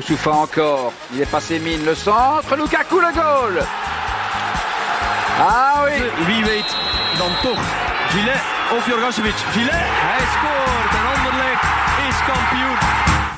[0.00, 0.94] Boussoufa encore.
[1.12, 1.84] Il est passé mine.
[1.84, 2.56] Le centre.
[2.56, 3.62] Lukaku le goal.
[5.38, 6.02] Ah oui.
[6.26, 6.74] Wie weet
[7.18, 7.62] dan toch
[8.08, 8.40] Gillet
[8.76, 9.34] of Jorgasevic.
[9.52, 11.64] Gillet, hij scoort en Anderlecht
[12.08, 13.29] is kampioen.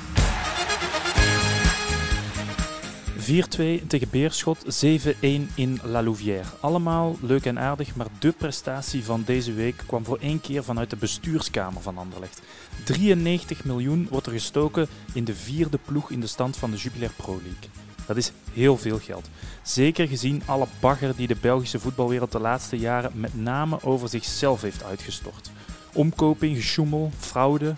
[3.23, 5.21] 4-2 tegen Beerschot, 7-1
[5.55, 6.49] in La Louvière.
[6.61, 10.91] Allemaal leuk en aardig, maar de prestatie van deze week kwam voor één keer vanuit
[10.91, 12.43] de bestuurskamer van Anderlecht.
[12.85, 17.13] 93 miljoen wordt er gestoken in de vierde ploeg in de stand van de Jupiler
[17.16, 17.71] Pro League.
[18.07, 19.29] Dat is heel veel geld.
[19.63, 24.63] Zeker gezien alle bagger die de Belgische voetbalwereld de laatste jaren met name over zichzelf
[24.63, 25.51] heeft uitgestort.
[25.93, 27.75] Omkoping, gesjoemel, fraude.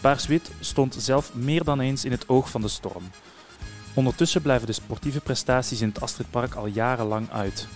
[0.00, 3.02] Paars-Wit stond zelf meer dan eens in het oog van de storm.
[3.96, 7.68] Ondertussen blijven de sportieve prestaties in het Astridpark al jarenlang uit.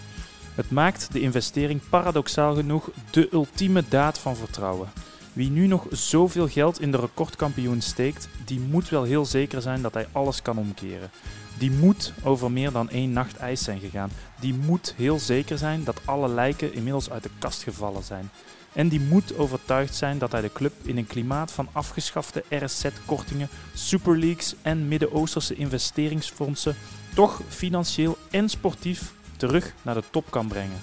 [0.55, 4.89] Het maakt de investering paradoxaal genoeg de ultieme daad van vertrouwen.
[5.33, 9.83] Wie nu nog zoveel geld in de recordkampioen steekt, die moet wel heel zeker zijn
[9.83, 11.11] dat hij alles kan omkeren.
[11.59, 14.11] Die moet over meer dan één nacht ijs zijn gegaan.
[14.41, 18.31] Die moet heel zeker zijn dat alle lijken inmiddels uit de kast gevallen zijn.
[18.73, 23.49] En die moet overtuigd zijn dat hij de club in een klimaat van afgeschafte RSZ-kortingen,
[23.75, 26.77] superleagues en Midden-Oosterse investeringsfondsen
[27.15, 30.81] toch financieel en sportief terug naar de top kan brengen.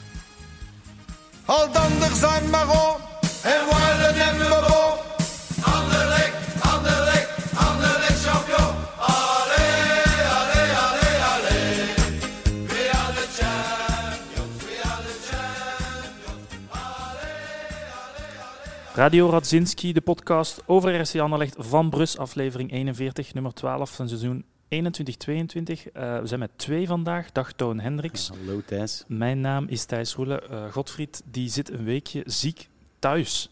[2.14, 5.07] Zijn en Wallen en
[18.98, 24.46] Radio Radzinski, de podcast over RC Anderlecht van Brus, aflevering 41, nummer 12 van seizoen
[24.70, 25.92] 21-22.
[25.94, 27.32] Eh, we zijn met twee vandaag.
[27.32, 28.30] Dag Toon Hendricks.
[28.30, 29.04] Hallo Thijs.
[29.08, 30.50] Mijn naam is Thijs Roelen.
[30.50, 33.50] Eh, Godfried die zit een weekje ziek thuis.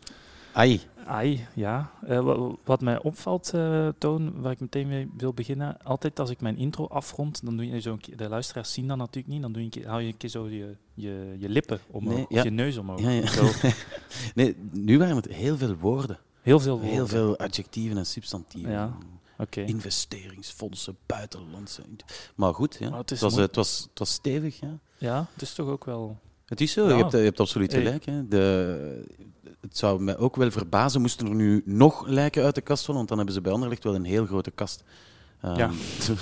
[0.55, 1.91] Ai, Ai, ja.
[2.07, 5.77] Eh, wa- wat mij opvalt, eh, Toon, waar ik meteen mee wil beginnen.
[5.83, 8.87] Altijd als ik mijn intro afrond, dan doe je zo een keer, de luisteraars zien
[8.87, 11.35] dat natuurlijk niet, dan doe je een keer, hou je een keer zo je, je,
[11.39, 12.99] je lippen omhoog, Nee, of je neus omhoog.
[13.01, 13.27] Ja, ja.
[13.27, 13.49] Zo,
[14.35, 16.19] nee, nu waren het heel veel woorden.
[16.41, 16.93] heel veel woorden.
[16.93, 18.71] Heel veel adjectieven en substantieven.
[18.71, 18.97] Ja,
[19.37, 19.61] Oké.
[19.61, 21.81] Investeringsfondsen, buitenlandse.
[22.35, 22.89] Maar goed, ja.
[22.89, 24.59] Maar het was, het, was, het was stevig.
[24.59, 24.77] Ja.
[24.97, 26.17] Ja, het is toch ook wel...
[26.45, 28.05] Het is zo, je, hebt, je hebt absoluut gelijk.
[28.05, 28.27] Hè.
[28.27, 29.05] De,
[29.67, 32.95] het zou mij ook wel verbazen moesten er nu nog lijken uit de kast vallen,
[32.95, 34.83] want dan hebben ze bij Anderlecht wel een heel grote kast.
[35.41, 35.67] Ehm, Ja.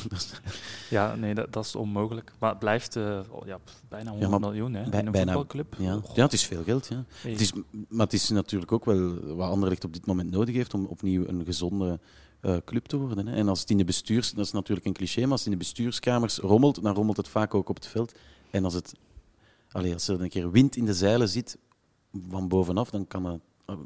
[0.09, 0.31] dat is-
[0.89, 2.31] Ja, nee, dat, dat is onmogelijk.
[2.39, 3.59] Maar het blijft eh, oh, ja,
[3.89, 5.75] bijna 100 maar miljoen hè, bij- in een bijna- voetbalclub.
[5.77, 5.95] ja.
[5.95, 6.87] Oh, ja, het is veel geld.
[6.87, 7.03] Ja.
[7.21, 7.31] hey.
[7.31, 7.51] Het is,
[7.87, 11.27] maar het is natuurlijk ook wel wat Anderlecht op dit moment nodig heeft om opnieuw
[11.27, 11.99] een gezonde
[12.39, 13.27] eh, club te worden.
[13.27, 13.35] Hè.
[13.35, 15.57] En als het in de bestuurs, dat is natuurlijk een cliché, maar als het in
[15.59, 18.13] de bestuurskamers rommelt, dan rommelt het vaak ook op het veld.
[18.51, 18.93] En als, het,
[19.71, 21.57] allee, als er een keer wind in de zeilen zit
[22.29, 23.41] van bovenaf, dan kan het,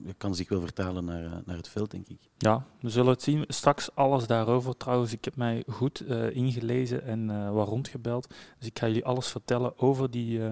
[0.06, 2.20] het kan zich wel vertalen naar, eh, naar het veld, denk ik.
[2.38, 3.44] Ja, we zullen het zien.
[3.48, 4.78] Straks alles daarover.
[4.78, 8.28] Trouwens, ik heb mij goed eh, ingelezen en eh wat rondgebeld.
[8.58, 10.52] Dus ik ga jullie alles vertellen over die eh,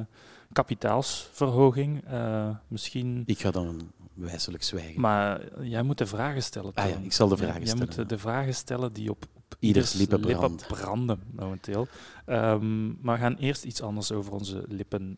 [0.51, 2.03] kapitaalsverhoging.
[2.05, 3.23] Eh, misschien...
[3.25, 5.01] Ik ga dan wijselijk zwijgen.
[5.01, 6.73] Maar jij moet de vragen stellen.
[6.73, 8.03] Ah ja, ik zal de vragen jij stellen, moet ja.
[8.03, 10.19] de, vragen stellen die op, op Ieders lippen
[10.67, 11.87] branden, momenteel.
[12.25, 15.17] Ehm, maar we gaan eerst iets anders over onze lippen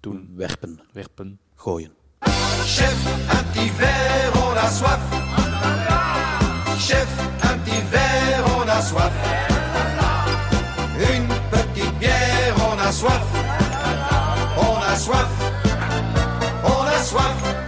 [0.00, 0.30] doen.
[0.36, 1.38] Werpen, Werpen.
[1.54, 1.92] gooien.
[2.64, 5.00] Chef, un petit verre, on a soif.
[6.78, 7.08] Chef,
[7.42, 9.12] un petit verre, on a soif.
[10.98, 13.26] Une petite bière, on a soif.
[14.56, 15.32] On a soif.
[16.62, 17.66] On a soif.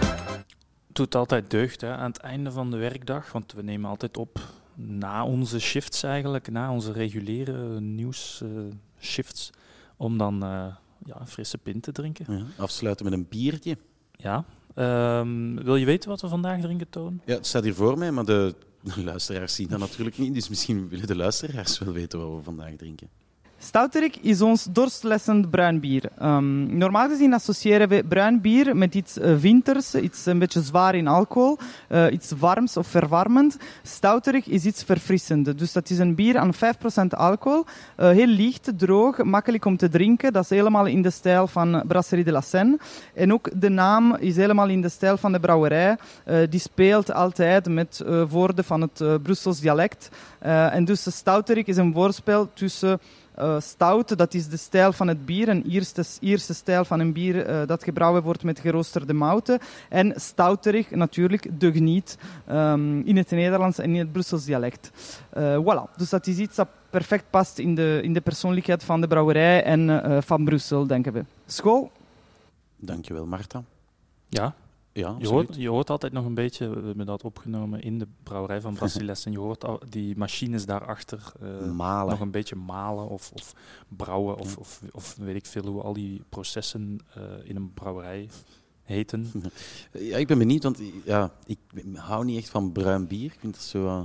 [0.93, 4.39] doet altijd deugd hè, aan het einde van de werkdag, want we nemen altijd op
[4.75, 9.49] na onze shifts eigenlijk, na onze reguliere nieuws-shifts,
[9.97, 10.65] om dan eh,
[11.05, 12.25] ja, een frisse pint te drinken.
[12.37, 13.77] Ja, afsluiten met een biertje.
[14.11, 14.45] Ja.
[14.75, 17.21] Ehm, wil je weten wat we vandaag drinken, Toon?
[17.25, 18.55] Ja, het staat hier voor mij, maar de,
[18.95, 20.33] de luisteraars zien dat natuurlijk niet.
[20.33, 23.09] Dus misschien willen de luisteraars wel weten wat we vandaag drinken.
[23.61, 26.07] Stouterik is ons dorstlessend bruin bier.
[26.17, 30.95] Ehm, normaal gezien associëren we bruin bier met iets eh, winters, iets een beetje zwaar
[30.95, 33.57] in alcohol, eh, iets warms of verwarmend.
[33.83, 35.57] Stouterik is iets verfrissend.
[35.57, 37.65] Dus dat is een bier aan 5% alcohol,
[37.95, 40.33] eh, heel licht, droog, makkelijk om te drinken.
[40.33, 42.79] Dat is helemaal in de stijl van Brasserie de la Seine.
[43.13, 45.97] En ook de naam is helemaal in de stijl van de brouwerij.
[46.49, 50.09] Die speelt altijd met woorden van het Brussels dialect.
[50.39, 52.99] En dus Stouterik is een woordspel tussen
[53.35, 57.13] eh, stout, dat is de stijl van het bier, een Ierse, Ierse stijl van een
[57.13, 59.59] bier eh, dat gebrouwen wordt met geroosterde mouten.
[59.89, 64.91] En stouterig, natuurlijk, de geniet, ehm, in het Nederlands en in het Brussels dialect.
[65.29, 69.01] Eh, voilà, dus dat is iets dat perfect past in de, in de persoonlijkheid van
[69.01, 71.23] de brouwerij en eh, van Brussel, denken we.
[71.45, 71.91] School?
[72.75, 73.63] Dankjewel, Marta.
[74.29, 74.53] Ja.
[74.93, 78.07] Ja, Je hoort, je hoort altijd nog een beetje, we hebben dat opgenomen in de
[78.23, 81.31] brouwerij van Basiles, en je hoort al die machines daarachter
[81.75, 82.09] Malen.
[82.11, 83.53] nog een beetje malen of, of
[83.87, 88.29] brouwen of, of, of weet ik veel hoe al die processen eh, in een brouwerij
[88.83, 89.31] heten.
[89.91, 91.57] Ja, ik ben benieuwd, want ja, ik
[91.95, 93.25] hou niet echt van bruin bier.
[93.33, 93.85] Ik vind dat zo...
[93.87, 94.01] eh,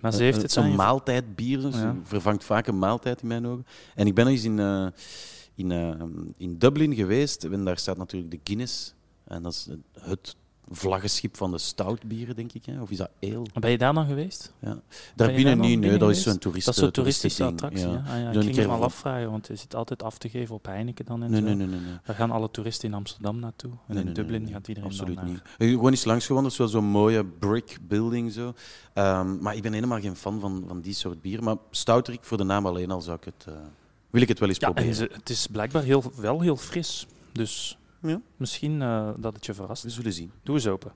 [0.00, 1.60] Maar ze heeft het zo'n maaltijdbier.
[1.60, 1.96] Ja.
[2.02, 3.66] Vervangt vaak een maaltijd in mijn ogen.
[3.94, 4.58] En ik ben nog eens in,
[5.54, 7.44] in, in Dublin geweest.
[7.44, 8.94] En daar staat natuurlijk de Guinness.
[9.24, 9.68] En dat is
[10.00, 10.36] het
[10.70, 12.64] vlaggenschip van de stoutbieren, denk ik.
[12.64, 12.80] Hè?
[12.80, 13.42] Of is dat ale?
[13.60, 14.52] Ben je daar dan geweest?
[14.58, 14.68] Ja.
[14.68, 14.80] Ben
[15.16, 17.88] Daar je binnen daar niet, nee, dat is zo'n toerist, Dat is zo'n toeristische attractie.
[17.88, 18.02] Ja.
[18.06, 20.66] Ah, ja, ik ging me voor- afvragen, want je zit altijd af te geven op
[20.66, 21.46] Heineken dan en Nee, zo.
[21.46, 21.66] nee, nee.
[21.66, 21.94] nee, nee.
[22.04, 23.70] Daar gaan alle toeristen in Amsterdam naartoe.
[23.88, 25.34] En in Dublin gaat iedereen Absoluut dan niet.
[25.42, 25.54] naar.
[25.58, 28.32] Eh, Gewoon eens langs gewandeld, zo- zo'n mooie brick building.
[28.32, 28.54] Zo.
[28.94, 31.42] Ehm, maar ik ben helemaal geen fan van, van die soort bier.
[31.42, 33.54] Maar stouterik, voor de naam alleen al, zou ik het, eh,
[34.10, 34.88] wil ik het wel eens Ja, proberen.
[34.90, 37.06] en ze, het is blijkbaar heel, wel heel fris.
[37.32, 38.20] Dus Ja.
[38.36, 39.82] misschien eh, dat het je verrast.
[39.82, 40.32] We zullen zien.
[40.42, 40.92] Doe eens open.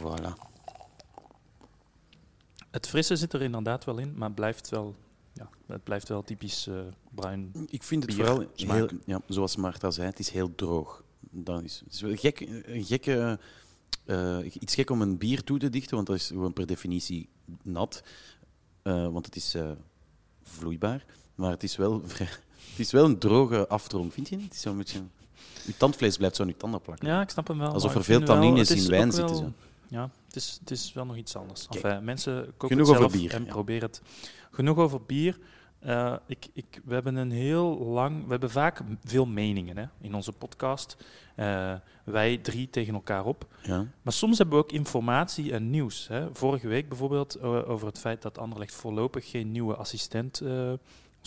[0.00, 0.32] Voilà.
[2.70, 4.96] Het frisse zit er inderdaad wel in, maar het blijft wel,
[5.32, 6.80] ja, het blijft wel typisch eh,
[7.10, 7.52] bruin.
[7.70, 11.04] Ik vind het Bier vooral heel, ja, zoals Marta zei, het is heel droog.
[11.20, 13.38] Dat is, het is wel gek, een gekke,
[14.04, 17.28] eh, iets gek om een bier toe te dichten, want dat is gewoon per definitie
[17.62, 18.02] nat.
[18.82, 19.70] Eh, want het is eh,
[20.42, 21.04] vloeibaar,
[21.38, 22.02] maar het is wel,
[22.70, 24.44] het is wel een droge afdronk, vind je niet?
[24.44, 25.00] Het is zo'n beetje,
[25.66, 27.08] je tandvlees blijft zo aan je tanden plakken.
[27.08, 27.72] Ja, ik snap hem wel.
[27.72, 29.52] Alsof er veel tannines in wijn zitten, zo.
[29.88, 31.66] Ja, het is, het is wel nog iets anders.
[31.66, 31.84] Kijk.
[31.84, 33.50] Enfin, mensen koken Genoeg het over zelf bier, en ja.
[33.50, 34.02] probeer het.
[34.50, 35.38] Genoeg over bier.
[35.78, 38.24] Eh, ik, ik, we hebben een heel lang...
[38.24, 40.96] We hebben vaak veel meningen hè, in onze podcast.
[41.34, 41.74] Eh,
[42.04, 43.46] wij drie tegen elkaar op.
[43.62, 43.86] Ja.
[44.02, 46.08] Maar soms hebben we ook informatie en nieuws.
[46.08, 46.28] Hè.
[46.32, 50.72] Vorige week bijvoorbeeld eh, over het feit dat Anderlecht voorlopig geen nieuwe assistent eh,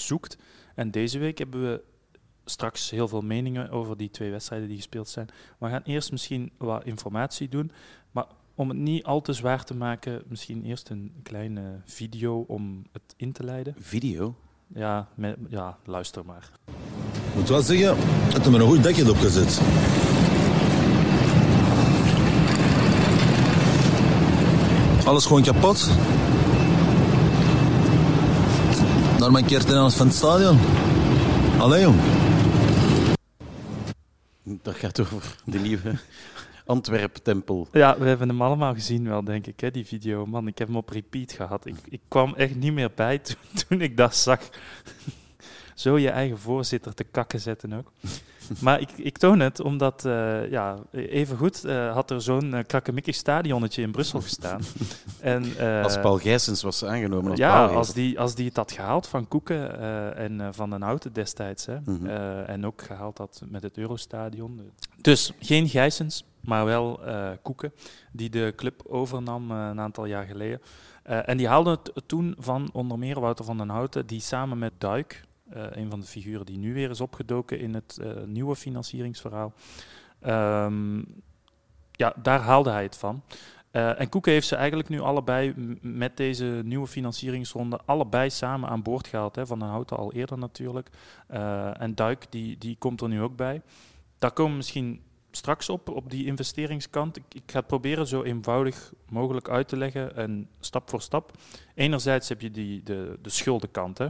[0.06, 0.38] zoekt.
[0.76, 1.82] En deze week hebben we
[2.46, 5.30] straks heel veel meningen over die twee wedstrijden die gespeeld zijn.
[5.60, 7.72] Maar we gaan eerst misschien wat informatie doen.
[8.12, 8.26] Maar
[8.56, 13.02] om het niet al te zwaar te maken, misschien eerst een kleine video om het
[13.18, 13.76] in te leiden.
[13.80, 14.36] Video.
[14.74, 16.50] Ja, me- ja luister maar.
[17.30, 17.98] Ik moet wel zeggen
[18.34, 19.62] dat er me een goed dekje op gezet.
[25.06, 25.90] Alles gewoon kapot.
[29.22, 30.60] Daar mijn keert in aan het van het stadion.
[31.60, 32.00] Allee jong.
[34.44, 35.94] Dat gaat over de nieuwe
[36.66, 37.68] Antwerp-tempel.
[37.72, 40.26] Ja, we hebben hem allemaal gezien wel, denk ik, hè, die video.
[40.26, 41.66] Man, ik heb hem op repeat gehad.
[41.66, 43.36] Ik, ik kwam echt niet meer bij toen,
[43.68, 44.40] toen ik dat zag.
[45.76, 47.92] Zo je eigen voorzitter te kakken zetten ook.
[48.60, 51.64] Maar ik, ik toon het omdat, eh ja, even goed
[51.94, 54.62] had er zo'n uh, krakkemikkig stadionnetje in Brussel gestaan.
[55.20, 57.78] en, eh, Als Paul Gijsens was aangenomen als ja, bouwheer.
[57.78, 61.14] als die, als die het had gehaald van Koeken eh, en eh, van den Houten
[61.14, 61.66] destijds.
[61.66, 62.06] Hè, Mhm.
[62.06, 64.62] eh, en ook gehaald had met het Eurostadion.
[65.02, 67.74] Dus geen Gijsens, maar wel eh, Koeken,
[68.12, 70.62] die de club overnam eh, een aantal jaar geleden.
[71.04, 74.60] Eh, en die haalde het toen van onder meer Wouter van den Houten, die samen
[74.60, 75.22] met Duik,
[75.56, 79.54] uh, een van de figuren die nu weer is opgedoken in het uh, nieuwe financieringsverhaal.
[80.26, 81.06] Um,
[81.92, 83.24] ja, daar haalde hij het van.
[83.72, 88.82] Uh, en Koeken heeft ze eigenlijk nu allebei met deze nieuwe financieringsronde allebei samen aan
[88.82, 89.36] boord gehaald.
[89.36, 90.90] Hè, van den Houten al eerder natuurlijk.
[91.74, 93.62] En Duik, die, die komt er nu ook bij.
[94.20, 97.18] Daar komen we misschien straks op, op die investeringskant.
[97.18, 101.32] Ik, ik ga het proberen zo eenvoudig mogelijk uit te leggen en stap voor stap.
[101.76, 103.98] Enerzijds heb je die, de, de schuldenkant.
[103.98, 104.08] Hè.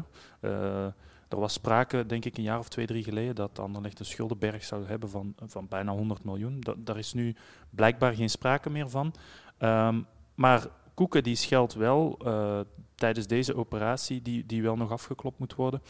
[1.31, 4.63] Er was sprake, denk ik, een jaar of twee, drie geleden dat Anderlecht een schuldenberg
[4.63, 6.59] zou hebben van, van bijna 100 miljoen.
[6.59, 7.35] Da daar is nu
[7.69, 9.13] blijkbaar geen sprake meer van.
[9.59, 12.59] Um, maar Koeken die scheldt wel uh,
[12.95, 15.81] tijdens deze operatie, die, die wel nog afgeklopt moet worden.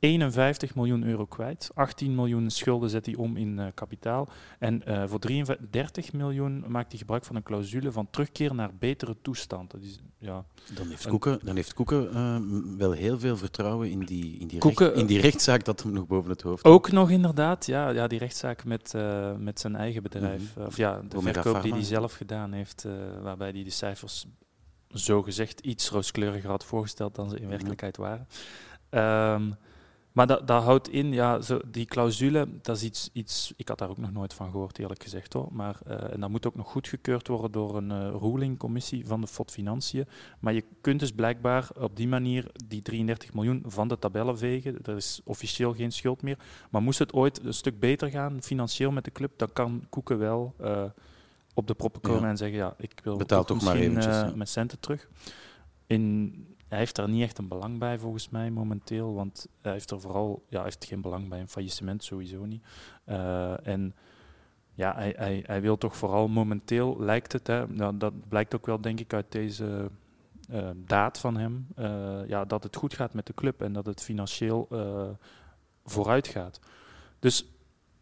[0.00, 1.70] 51 miljoen euro kwijt.
[1.74, 4.28] 18 miljoen schulden zet hij om in uh, kapitaal.
[4.58, 9.16] En uh, voor 33 miljoen maakt hij gebruik van een clausule van terugkeer naar betere
[9.22, 9.70] toestand.
[9.70, 12.36] Dat is, ja, dan heeft Koeken, dan heeft Koeken uh,
[12.78, 15.92] wel heel veel vertrouwen in die, in, die Koeken, recht, in die rechtszaak dat hem
[15.92, 18.94] nog boven het hoofd Ook nog inderdaad, ja, ja die rechtszaak met,
[19.38, 20.54] met zijn eigen bedrijf.
[20.54, 20.66] -hmm.
[20.66, 21.62] Of ja, de Omega verkoop Pharma.
[21.62, 22.86] die hij zelf gedaan heeft,
[23.22, 24.26] waarbij hij de cijfers
[24.88, 28.26] zogezegd iets rooskleuriger had voorgesteld dan ze in werkelijkheid waren.
[29.34, 29.56] Um,
[30.12, 33.78] maar dat, dat houdt in, ja, zo, die clausule, dat is iets, iets, ik had
[33.78, 35.48] daar ook nog nooit van gehoord, eerlijk gezegd hoor.
[35.52, 39.26] Maar, uh, en dat moet ook nog goedgekeurd worden door een uh, rulingcommissie van de
[39.26, 40.06] FOD Financiën.
[40.40, 44.78] Maar je kunt dus blijkbaar op die manier die 33 miljoen van de tabellen vegen.
[44.82, 46.38] Er is officieel geen schuld meer.
[46.70, 50.18] Maar moest het ooit een stuk beter gaan, financieel met de club, dan kan Koeken
[50.18, 50.84] wel uh,
[51.54, 52.28] op de proppen komen ja.
[52.28, 54.32] en zeggen, ja, ik wil Betaal toch maar eventjes, ja.
[54.34, 55.08] met centen terug.
[55.86, 56.34] In,
[56.70, 60.00] hij heeft daar niet echt een belang bij volgens mij momenteel, want hij heeft er
[60.00, 62.62] vooral, ja, heeft geen belang bij een faillissement sowieso niet.
[63.04, 63.94] Eh, en
[64.74, 68.66] ja, hij, hij, hij wil toch vooral momenteel, lijkt het, hè, nou, dat blijkt ook
[68.66, 69.90] wel denk ik uit deze
[70.50, 73.86] eh, daad van hem, eh, ja, dat het goed gaat met de club en dat
[73.86, 74.68] het financieel
[75.84, 76.60] vooruit gaat.
[77.18, 77.46] Dus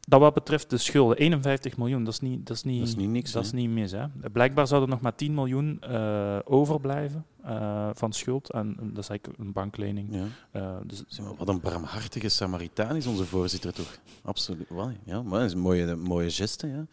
[0.09, 2.97] dat wat betreft de schulden, 51 miljoen, dat is niet, dat is niet, Dat is
[2.97, 3.91] niet niks, dat is niet mis.
[3.91, 4.07] Hè?
[4.33, 8.53] Blijkbaar zou er nog maar 10 miljoen eh, overblijven eh, van schuld.
[8.53, 10.09] En dat is eigenlijk een banklening.
[10.15, 10.25] Ja.
[10.51, 11.05] Eh, dus,
[11.39, 13.99] Wat een barmhartige Samaritaan is onze voorzitter toch?
[14.23, 14.69] Absoluut.
[15.05, 16.67] Ja, maar dat is een mooie, mooie geste.
[16.67, 16.87] Ja.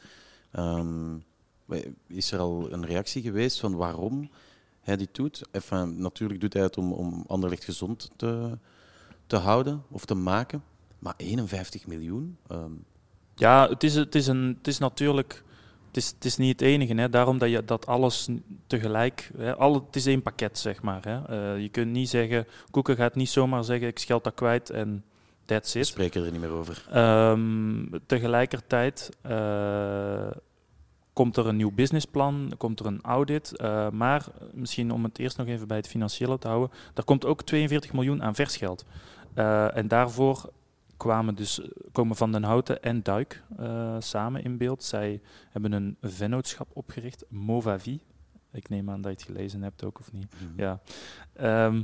[0.51, 1.17] Ehm,
[2.07, 4.29] is er al een reactie geweest van waarom
[4.81, 5.41] hij dit doet?
[5.51, 8.57] Enfin, natuurlijk doet hij het om, om Anderlecht gezond te,
[9.27, 10.63] te houden of te maken.
[11.00, 12.38] Maar 51 miljoen?
[12.48, 12.72] ehm,
[13.36, 15.44] Ja, het is, het is, een, het is natuurlijk.
[15.88, 16.94] Het is, het is niet het enige.
[16.94, 17.10] Hè.
[17.10, 18.27] Daarom dat je dat alles
[18.68, 19.32] tegelijk.
[19.38, 21.04] Hè, alle, het is één pakket, zeg maar.
[21.04, 21.25] Hè.
[21.27, 22.48] Eh, je kunt niet zeggen.
[22.72, 25.04] Koeken gaat niet zomaar zeggen: ik scheld dat kwijt en
[25.46, 25.88] that's we it.
[25.88, 26.86] spreken er niet meer over.
[26.92, 30.32] Ehm, tegelijkertijd eh,
[31.13, 33.56] komt er een nieuw businessplan, komt er een audit.
[33.58, 36.77] eh, maar misschien om het eerst nog even bij het financiële te houden.
[36.94, 38.86] Er komt ook 42 miljoen aan versgeld.
[39.34, 40.50] Eh, en daarvoor
[40.98, 41.62] kwamen dus,
[41.92, 44.84] komen Van den Houten en Duik eh, samen in beeld.
[44.84, 48.00] Zij hebben een vennootschap opgericht, Movavi.
[48.52, 50.34] Ik neem aan dat je het gelezen hebt ook, of niet?
[50.34, 50.62] Mhm.
[50.62, 50.82] Ja.
[51.34, 51.84] Ehm,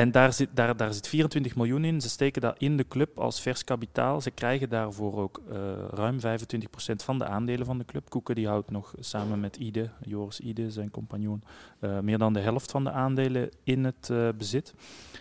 [0.00, 2.00] en daar zit, daar, daar zit 24 miljoen in.
[2.00, 4.20] Ze steken dat in de club als vers kapitaal.
[4.20, 5.58] Ze krijgen daarvoor ook eh,
[5.90, 6.22] ruim 25%
[6.96, 8.10] van de aandelen van de club.
[8.10, 11.42] Koeken die houdt nog samen met Ide, Joris Ide, zijn compagnon,
[11.80, 14.74] eh, meer dan de helft van de aandelen in het eh, bezit.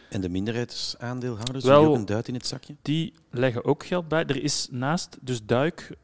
[0.10, 2.76] En de minderheidsaandeelhouders, Wel- Wel, ook een duit in het zakje?
[2.82, 4.26] Die leggen ook geld bij.
[4.26, 5.98] Er is naast, dus Duik,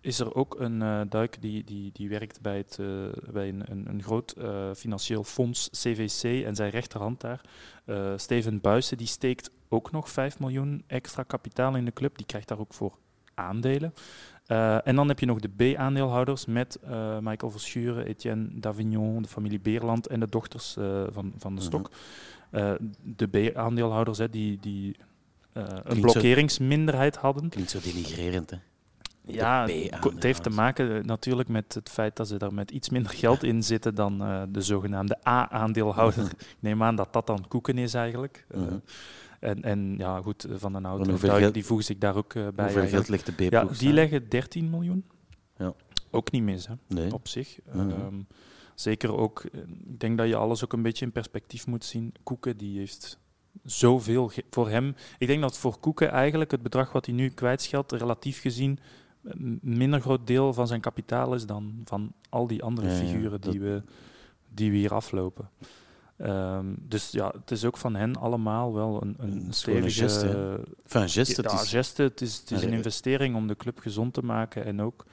[0.00, 2.86] is er ook een eh, Duik die, die, die werkt bij, het, eh,
[3.32, 7.40] bij een, een, een groot eh, financieel fonds, CVC, en zijn rechterhand daar.
[8.16, 12.16] Steven Buijsen, die steekt ook nog 5 miljoen extra kapitaal in de club.
[12.16, 12.96] Die krijgt daar ook voor
[13.34, 13.94] aandelen.
[14.84, 16.78] En dan heb je nog de B-aandeelhouders met
[17.20, 20.76] Michael Verschuren, Etienne Davignon, de familie Beerland en de dochters
[21.12, 21.90] van, van de Stok.
[22.50, 24.96] Eh, de B-aandeelhouders hè, die, die
[25.52, 27.48] een blokkeringsminderheid hadden.
[27.48, 28.56] Klinkt zo denigrerend, hè?
[29.32, 29.66] Ja,
[30.00, 33.12] het heeft te maken eh, natuurlijk met het feit dat ze daar met iets minder
[33.12, 36.24] geld in zitten dan eh, de zogenaamde A-aandeelhouder.
[36.24, 38.46] Ik neem aan dat dat dan koeken is eigenlijk.
[38.48, 38.74] Eh, Mhm.
[39.40, 41.98] en, en ja, goed, Van den Hout En en hoeveel Duik, geld- die voegen zich
[41.98, 42.42] daar ook bij.
[42.42, 42.90] Hoeveel eigenlijk.
[42.94, 45.04] geld legt de B-ploeg Ja, die leggen 13 miljoen.
[45.56, 45.72] Ja.
[46.10, 47.12] Ook niet mis, hè, Nee.
[47.14, 47.58] op zich.
[47.72, 47.94] Nee.
[47.94, 48.14] Ehm,
[48.74, 49.44] zeker ook,
[49.88, 52.14] ik denk dat je alles ook een beetje in perspectief moet zien.
[52.22, 53.18] Koeken, die heeft
[53.64, 54.94] zoveel voor hem.
[55.18, 58.78] Ik denk dat voor Koeken eigenlijk het bedrag wat hij nu kwijtscheldt, relatief gezien een
[59.60, 63.60] minder groot deel van zijn kapitaal is dan van al die andere Ja, figuren die,
[63.60, 63.82] we,
[64.54, 65.50] die we hier aflopen.
[66.16, 70.26] Ehm, dus ja, het is ook van hen allemaal wel een, een Een stevige geste?
[70.82, 72.02] Enfin, geste, het is- geste.
[72.02, 74.64] Het is, het is een investering om de club gezond te maken.
[74.64, 75.04] En ook,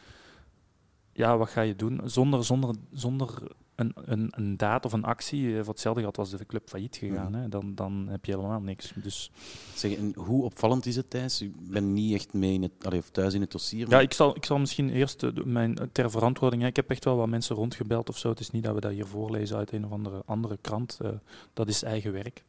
[1.14, 2.02] ja, wat ga je doen?
[2.06, 3.30] Zonder, zonder, zonder
[3.78, 6.96] een, een, een daad of een actie, eh, voor hetzelfde geld was de club failliet
[6.96, 7.32] gegaan.
[7.32, 7.42] Mhm.
[7.42, 7.50] Hè?
[7.50, 8.92] Dan, dan heb je helemaal niks.
[8.96, 9.32] Dus
[9.76, 11.42] Zeg, en hoe opvallend is het, Thijs?
[11.42, 13.90] Ik ben niet echt mee in het, allee, of thuis in het dossier.
[13.90, 16.62] ja, ik zal, ik zal misschien eerst eh, mijn, ter verantwoording.
[16.62, 18.30] hè, Ik heb echt wel wat mensen rondgebeld of zo.
[18.30, 20.98] Het is niet dat we dat hier voorlezen uit een of andere, andere krant.
[21.02, 21.10] eh,
[21.54, 22.44] dat is eigen werk.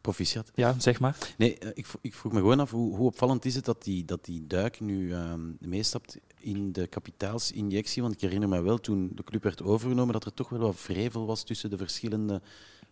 [0.00, 0.50] Proficiat.
[0.54, 1.16] Ja, zeg maar.
[1.38, 4.04] Nee, eh, ik, ik vroeg me gewoon af, hoe, hoe opvallend is het dat die,
[4.04, 8.02] dat die duik nu ehm, meestapt in de kapitaalsinjectie?
[8.02, 10.76] Want ik herinner me wel, toen de club werd overgenomen, dat er toch wel wat
[10.76, 12.40] vrevel was tussen de verschillende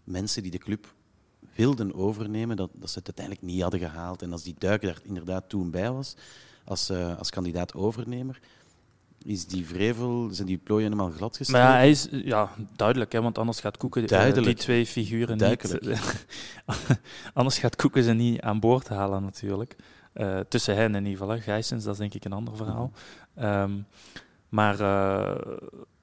[0.04, 0.94] mensen die de club
[1.54, 4.22] wilden overnemen, dat, dat ze het uiteindelijk niet hadden gehaald.
[4.22, 6.16] En als die duik daar inderdaad toen bij was,
[6.64, 8.40] als, eh, als kandidaat overnemer,
[9.24, 13.22] is die vrevel, zijn die plooien helemaal glad Maar ja, hij is ja, duidelijk, hè,
[13.22, 14.06] want anders gaat Koeken
[14.42, 15.80] die twee figuren Duidelijk.
[15.80, 16.26] niet...
[17.34, 19.76] anders gaat Koeken ze niet aan boord halen natuurlijk.
[20.12, 21.40] Eh, tussen hen in ieder geval.
[21.40, 22.92] Gijsens, dat is denk ik een ander verhaal.
[23.38, 23.72] Ehm,
[24.48, 25.56] maar eh,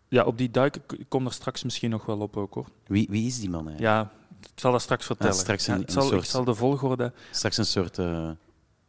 [0.08, 2.68] ja, op die duik, ik ik kom er straks misschien nog wel op ook hoor.
[2.88, 3.96] Wie, wie is die man eigenlijk?
[3.96, 4.12] Ja,
[4.42, 5.34] ik zal dat straks vertellen.
[5.34, 7.14] straks Ja, een- ik, een zal, soort- ik zal de volgorde...
[7.32, 8.30] Straks een soort eh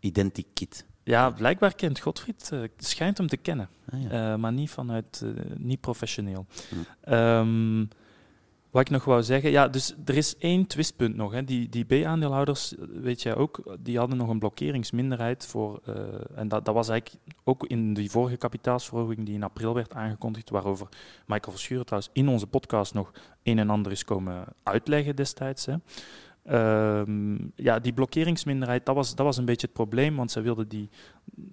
[0.01, 0.85] identikit.
[1.03, 3.69] Ja, blijkbaar kent Godfried, eh, schijnt hem te kennen.
[3.91, 4.37] Ah, ja.
[4.37, 5.25] Maar niet vanuit,
[5.57, 6.47] niet professioneel.
[6.69, 6.77] Hm.
[7.13, 7.85] Ehm,
[8.77, 11.33] wat ik nog wou zeggen, ja, dus er is één twistpunt nog.
[11.33, 11.45] Hè.
[11.45, 15.95] Die, die B-aandeelhouders, weet jij ook, die hadden nog een blokkeringsminderheid voor, eh,
[16.35, 20.51] en dat, dat was eigenlijk ook in die vorige kapitaalsverhoging die in april werd aangekondigd,
[20.51, 20.89] waarover
[21.27, 25.67] Michael Verschuren trouwens in onze podcast nog een en ander is komen uitleggen destijds.
[25.67, 25.75] Hè.
[26.47, 30.69] Ehm, ja, die blokkeringsminderheid, dat was, dat was een beetje het probleem, want ze wilden
[30.69, 30.91] die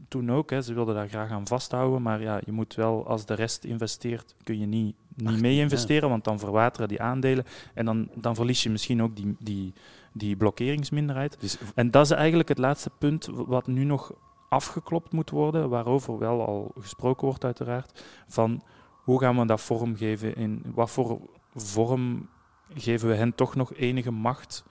[0.07, 3.25] toen ook, hè, ze wilden daar graag aan vasthouden, maar ja, je moet wel, als
[3.25, 7.45] de rest investeert, kun je niet niet mee investeren, want dan verwateren die aandelen.
[7.73, 9.73] En dan, dan verlies je misschien ook die, die,
[10.13, 11.37] die blokkeringsminderheid.
[11.39, 14.13] Dus En dat is eigenlijk het laatste punt wat nu nog
[14.49, 18.63] afgeklopt moet worden, waarover wel al gesproken wordt uiteraard, van
[19.03, 21.19] hoe gaan we dat vormgeven, in wat voor
[21.55, 22.29] vorm
[22.73, 24.63] geven we hen toch nog enige macht?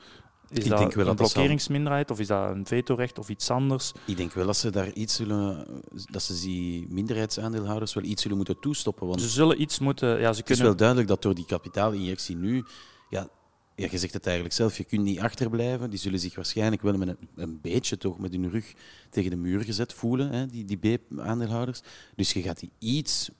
[0.52, 3.50] Is Ik dat denk wel een dat blokkeringsminderheid of is dat een vetorecht of iets
[3.50, 3.92] anders?
[4.04, 5.66] ik denk wel dat ze daar iets zullen,
[6.10, 9.06] dat ze die minderheidsaandeelhouders wel iets zullen moeten toestoppen.
[9.06, 11.44] Want Ze zullen iets moeten, ja, ze het is kunnen wel duidelijk dat door die
[11.44, 12.64] kapitaalinjectie nu,
[13.10, 13.28] ja,
[13.74, 15.90] ja, je zegt het eigenlijk zelf, je kunt niet achterblijven.
[15.90, 18.72] Die zullen zich waarschijnlijk wel met een, een beetje toch met hun rug
[19.10, 21.80] tegen de muur gezet voelen, hè, die, die B-aandeelhouders.
[22.16, 23.30] Dus je gaat die iets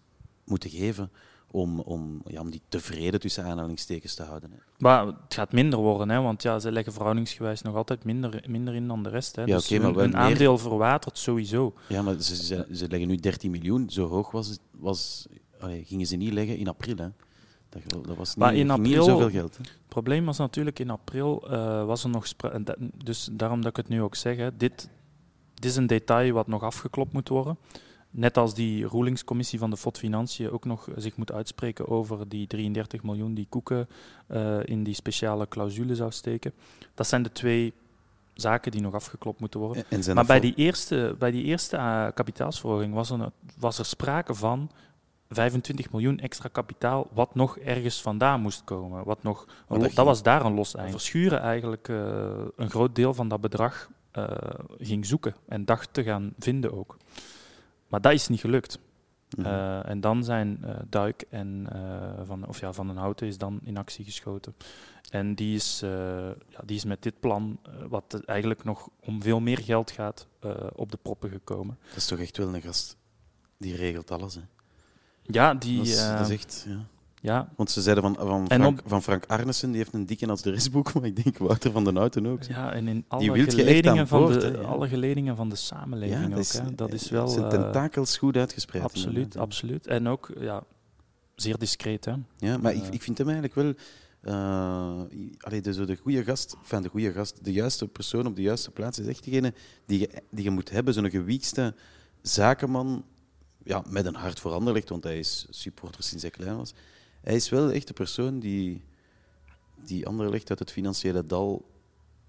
[0.45, 1.11] moeten geven
[1.53, 4.51] om, om, ja, om die tevreden tussen aanhalingstekens te houden.
[4.51, 4.57] Hè.
[4.79, 8.75] Maar het gaat minder worden, hè, want ja, ze leggen verhoudingsgewijs nog altijd minder, minder
[8.75, 9.37] in dan de rest.
[9.37, 9.43] Hè.
[9.43, 10.17] Ja, dus maar hun meer.
[10.17, 11.75] aandeel verwatert sowieso.
[11.89, 13.91] Ja, maar ze, ze, ze leggen nu 13 miljoen.
[13.91, 15.27] Zo hoog was was,
[15.61, 16.97] allee, gingen ze niet leggen in april.
[16.97, 17.09] Hè.
[17.69, 19.57] Dat, dat was niet, Maar in niet zoveel geld.
[19.57, 19.63] Hè.
[19.63, 22.27] Het probleem was natuurlijk in april, eh, was er nog
[23.05, 24.89] Dus daarom dat ik het nu ook zeg, hè, dit,
[25.55, 27.59] dit is een detail wat nog afgeklopt moet worden.
[28.15, 32.47] Net als die roelingscommissie van de FOD Financiën ook nog zich moet uitspreken over die
[32.47, 33.89] 33 miljoen die Koeken
[34.27, 36.53] eh, in die speciale clausule zou steken.
[36.95, 37.73] Dat zijn de twee
[38.35, 39.85] zaken die nog afgeklopt moeten worden.
[40.15, 44.71] Maar bij die eerste, bij die eerste eh, kapitaalsverhoging was er, was er sprake van
[45.29, 49.05] 25 miljoen extra kapitaal, wat nog ergens vandaan moest komen.
[49.05, 50.91] Wat nog, dat, was daar een los eind.
[50.91, 51.97] Verschuren eigenlijk eh,
[52.57, 53.91] een groot deel van dat bedrag
[54.79, 56.97] ging zoeken en dacht te gaan vinden ook.
[57.93, 58.79] Maar dat is niet gelukt.
[59.37, 59.47] Mhm.
[59.47, 63.39] Eh, en dan zijn eh, Duik en eh, van, of ja, van den Houten is
[63.39, 64.55] dan in actie geschoten.
[65.11, 65.81] En die is,
[66.49, 67.59] ja, die is met dit plan,
[67.89, 70.27] wat eigenlijk nog om veel meer geld gaat,
[70.75, 71.79] op de proppen gekomen.
[71.89, 72.97] Dat is toch echt wel een gast
[73.59, 74.35] die regelt alles.
[74.35, 74.41] Hè.
[75.23, 75.77] Ja, die.
[75.77, 76.87] dat, is, dat is echt, ja.
[77.23, 80.27] Ja, Want ze zeiden van, van, Frank, op- van Frank Arnissen, die heeft een dikke
[80.27, 82.43] als de restboek, maar ik denk Wouter van den Houten ook.
[82.43, 86.39] ja, en in alle geledingen, van boord, de, alle geledingen van de samenleving dat ook.
[86.39, 86.75] is, hè.
[86.75, 87.29] Dat is eh, wel.
[87.29, 88.85] zijn eh, tentakels goed uitgespreid.
[88.85, 89.87] absoluut, absoluut.
[89.87, 90.63] En ook ja,
[91.35, 92.05] zeer discreet.
[92.05, 92.15] Hè.
[92.39, 92.89] Ja, maar ik, Eh.
[92.93, 93.75] ik vind hem eigenlijk wel...
[95.39, 98.43] allee, de, zo de goede gast, enfin de goede gast, de juiste persoon op de
[98.43, 99.55] juiste plaats is echt degene
[99.87, 100.95] die je, die je moet hebben.
[100.95, 101.75] Zo'n gewiekste
[102.23, 103.05] zakenman,
[103.65, 106.75] ja, met een hart voor Anderlecht, want hij is supporter sinds hij klein was.
[107.23, 108.85] Hij is wel echt de persoon die,
[109.85, 111.71] die Anderlecht uit het financiële dal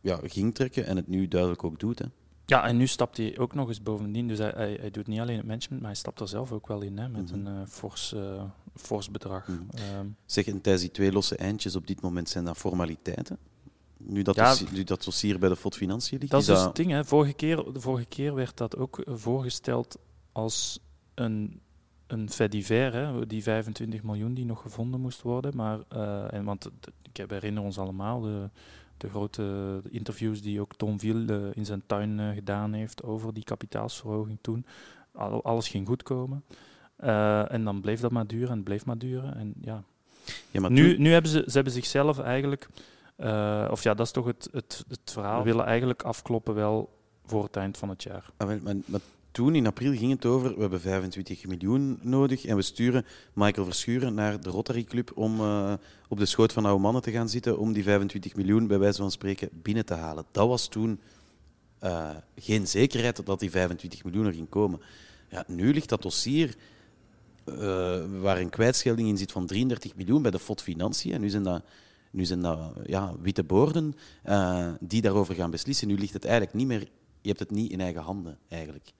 [0.01, 1.99] ja, ging trekken en het nu duidelijk ook doet.
[1.99, 2.05] Hè.
[2.45, 4.27] Ja, en nu stapt hij ook nog eens bovendien.
[4.27, 6.67] Dus hij, hij, hij doet niet alleen het management, maar hij stapt er zelf ook
[6.67, 7.45] wel in hè, met Mhm.
[7.45, 8.15] een eh, fors,
[8.75, 9.47] fors bedrag.
[9.47, 13.37] Ehm, Zeg, en tijdens die twee losse eindjes op dit moment zijn dat formaliteiten?
[13.97, 14.49] Nu dat, Ja.
[14.49, 16.91] dossier, nu dat dossier bij de FOD Financiën ligt, dat is dus het ding.
[16.91, 17.05] Hè.
[17.05, 19.97] Vorige, keer, de vorige keer werd dat ook voorgesteld
[20.31, 20.79] als
[21.13, 21.59] een,
[22.13, 25.55] een fait divers, hè, die 25 miljoen die nog gevonden moest worden.
[25.55, 26.69] Maar, eh, en, want
[27.11, 28.49] ik herinner ons allemaal de,
[28.97, 33.33] de grote interviews die ook Tom Viel eh, in zijn tuin eh, gedaan heeft over
[33.33, 34.65] die kapitaalsverhoging toen.
[35.11, 36.43] Al- alles ging goed komen.
[37.47, 39.35] En dan bleef dat maar duren en bleef maar duren.
[39.35, 39.83] En ja,
[40.51, 42.67] Ja, maar nu, nu hebben ze, ze hebben zichzelf eigenlijk,
[43.71, 45.37] of ja, dat is toch het, het, het verhaal.
[45.37, 48.25] We willen eigenlijk afkloppen wel voor het eind van het jaar.
[48.37, 49.01] Ah, maar, maar
[49.33, 53.65] toen in april ging het over, we hebben 25 miljoen nodig en we sturen Michael
[53.65, 55.73] Verschuren naar de Rotary Club om eh,
[56.07, 59.01] op de schoot van oude mannen te gaan zitten om die 25 miljoen bij wijze
[59.01, 60.25] van spreken binnen te halen.
[60.31, 60.99] Dat was toen
[61.79, 64.79] eh, geen zekerheid dat die 25 miljoen er ging komen.
[65.29, 66.55] Ja, nu ligt dat dossier
[67.43, 67.55] eh,
[68.21, 71.13] waar een kwijtschelding in zit van 33 miljoen bij de FOD Financiën.
[71.13, 71.63] En nu zijn dat,
[72.11, 73.95] nu zijn dat ja, witte borden
[74.79, 75.87] die daarover gaan beslissen.
[75.87, 76.87] Nu ligt het eigenlijk niet meer...
[77.21, 78.93] Je hebt het niet in eigen handen, eigenlijk.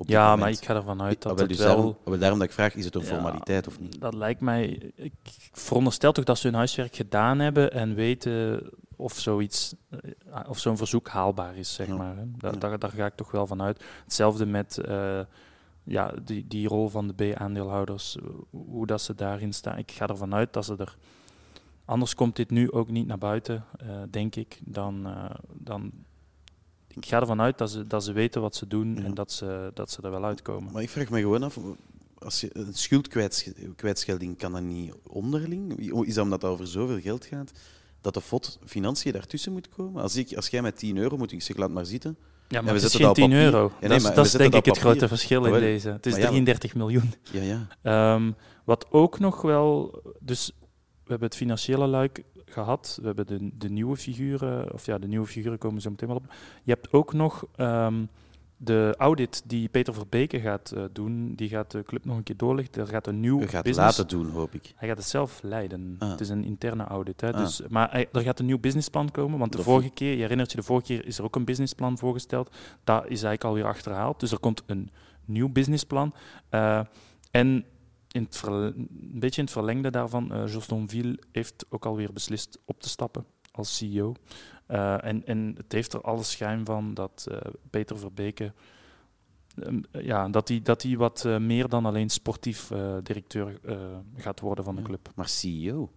[0.00, 0.40] Op Ja, moment.
[0.40, 1.74] maar ik ga ervan uit dat Ah, wel, het dus wel...
[1.76, 4.00] daarom, ah, wel, daarom dat ik vraag, is het een Ja, formaliteit of niet?
[4.00, 4.92] Dat lijkt mij...
[4.94, 5.12] Ik
[5.52, 10.76] veronderstel toch dat ze hun huiswerk gedaan hebben en weten of zoiets, eh, of zo'n
[10.76, 11.94] verzoek haalbaar is, zeg Ja.
[11.96, 12.14] maar.
[12.38, 13.84] Daar, daar, daar ga ik toch wel van uit.
[14.04, 15.20] Hetzelfde met eh,
[15.84, 18.16] ja, die, die rol van de B-aandeelhouders,
[18.50, 19.78] hoe dat ze daarin staan.
[19.78, 20.96] Ik ga ervan uit dat ze er...
[21.84, 24.60] Anders komt dit nu ook niet naar buiten, eh, denk ik.
[24.64, 25.08] Dan,
[25.52, 25.92] dan,
[26.94, 29.02] ik ga ervan uit dat ze, dat ze weten wat ze doen Ja.
[29.04, 30.72] en dat ze, dat ze er wel uitkomen.
[30.72, 31.58] Maar ik vraag me gewoon af,
[32.18, 35.78] als je, een schuldkwijtschelding kan dat niet onderling?
[36.06, 37.52] Is dat omdat het over zoveel geld gaat,
[38.00, 40.02] dat de FOD financiën daartussen moet komen?
[40.02, 42.16] Als, ik, als jij met 10 euro moet, ik zeg laat maar zitten.
[42.48, 43.44] Ja, we maar het is zetten geen dat op 10 papier.
[43.54, 43.72] euro.
[43.80, 45.60] Ja, nee, dat is, maar dat we is zetten denk ik het grote verschil in
[45.60, 45.88] deze.
[45.90, 47.12] Het is ja, maar- 33 miljoen.
[47.32, 47.66] Ja, ja.
[47.82, 48.32] Ehm,
[48.64, 50.02] wat ook nog wel...
[50.20, 50.52] Dus
[51.04, 52.22] we hebben het financiële luik
[52.52, 52.98] gehad.
[53.00, 54.72] We hebben de, de nieuwe figuren...
[54.72, 56.32] Of ja, de nieuwe figuren komen zo meteen wel op.
[56.62, 57.44] Je hebt ook nog...
[57.56, 58.04] ehm,
[58.62, 62.36] de audit die Peter Verbeke gaat eh, doen, die gaat de club nog een keer
[62.36, 62.82] doorlichten.
[62.82, 64.72] Er gaat een nieuw Je gaat laten doen, hoop ik.
[64.76, 65.96] Hij gaat het zelf leiden.
[65.98, 66.10] Ah.
[66.10, 67.20] Het is een interne audit.
[67.20, 67.32] Hè?
[67.32, 67.38] Ah.
[67.38, 69.38] Dus, maar hij- er gaat een nieuw businessplan komen.
[69.38, 71.44] Want de Dat vorige keer, je herinnert je, de vorige keer is er ook een
[71.44, 72.50] businessplan voorgesteld.
[72.84, 74.20] Dat is eigenlijk alweer achterhaald.
[74.20, 74.90] Dus er komt een
[75.24, 76.14] nieuw businessplan.
[76.48, 76.80] Eh,
[77.30, 77.64] en
[78.12, 78.88] in het een
[79.20, 83.24] beetje in het verlengde daarvan, eh Jos Donville heeft ook alweer beslist op te stappen
[83.52, 84.14] als CEO.
[84.66, 87.36] Eh, en, en het heeft er alle schijn van dat eh,
[87.70, 88.52] Peter Verbeke
[89.62, 92.70] ehm, ja, dat hij dat wat meer dan alleen sportief
[93.02, 93.60] directeur
[94.16, 94.86] gaat worden van de Ja.
[94.86, 95.08] club.
[95.14, 95.90] Maar CEO.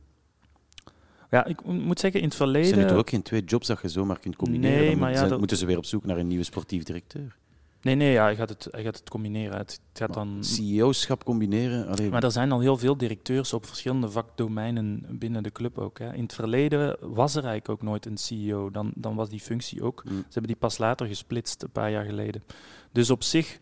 [1.30, 2.80] Ja, ik moet zeggen, in het Zijn verleden...
[2.80, 4.78] het ook geen twee jobs dat je zomaar kunt combineren?
[4.86, 7.36] Nee, maar ja, zijn- dat- moeten ze weer op zoek naar een nieuwe sportief directeur.
[7.84, 9.58] Nee, nee, ja, hij, gaat het, hij gaat het combineren.
[9.58, 10.38] Het gaat dan...
[10.43, 11.88] CEO-schap combineren?
[11.88, 16.00] Allee, Maar er zijn al heel veel directeurs op verschillende vakdomeinen binnen de club ook.
[16.00, 16.13] Hè.
[16.13, 18.72] In het verleden was er eigenlijk ook nooit een CEO.
[18.72, 20.02] Dan, dan was die functie ook.
[20.06, 20.10] hm.
[20.10, 22.43] Ze hebben die pas later gesplitst, een paar jaar geleden.
[22.91, 23.60] Dus op zich,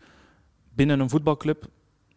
[0.73, 1.65] binnen een voetbalclub,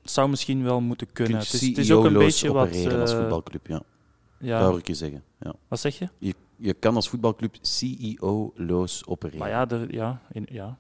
[0.03, 1.43] zou misschien wel moeten Kun kunnen.
[1.43, 2.67] je Het is, het is ook een CEO-loos beetje wat...
[2.67, 3.79] opereren als eh, voetbalclub, ja.
[3.79, 5.23] Dat ja, hoor ik je zeggen.
[5.41, 5.55] Ja.
[5.69, 6.09] wat zeg je?
[6.19, 9.39] Je, je kan als voetbalclub CEO-loos opereren.
[9.41, 10.79] Maar ja, er, ja, in, ja.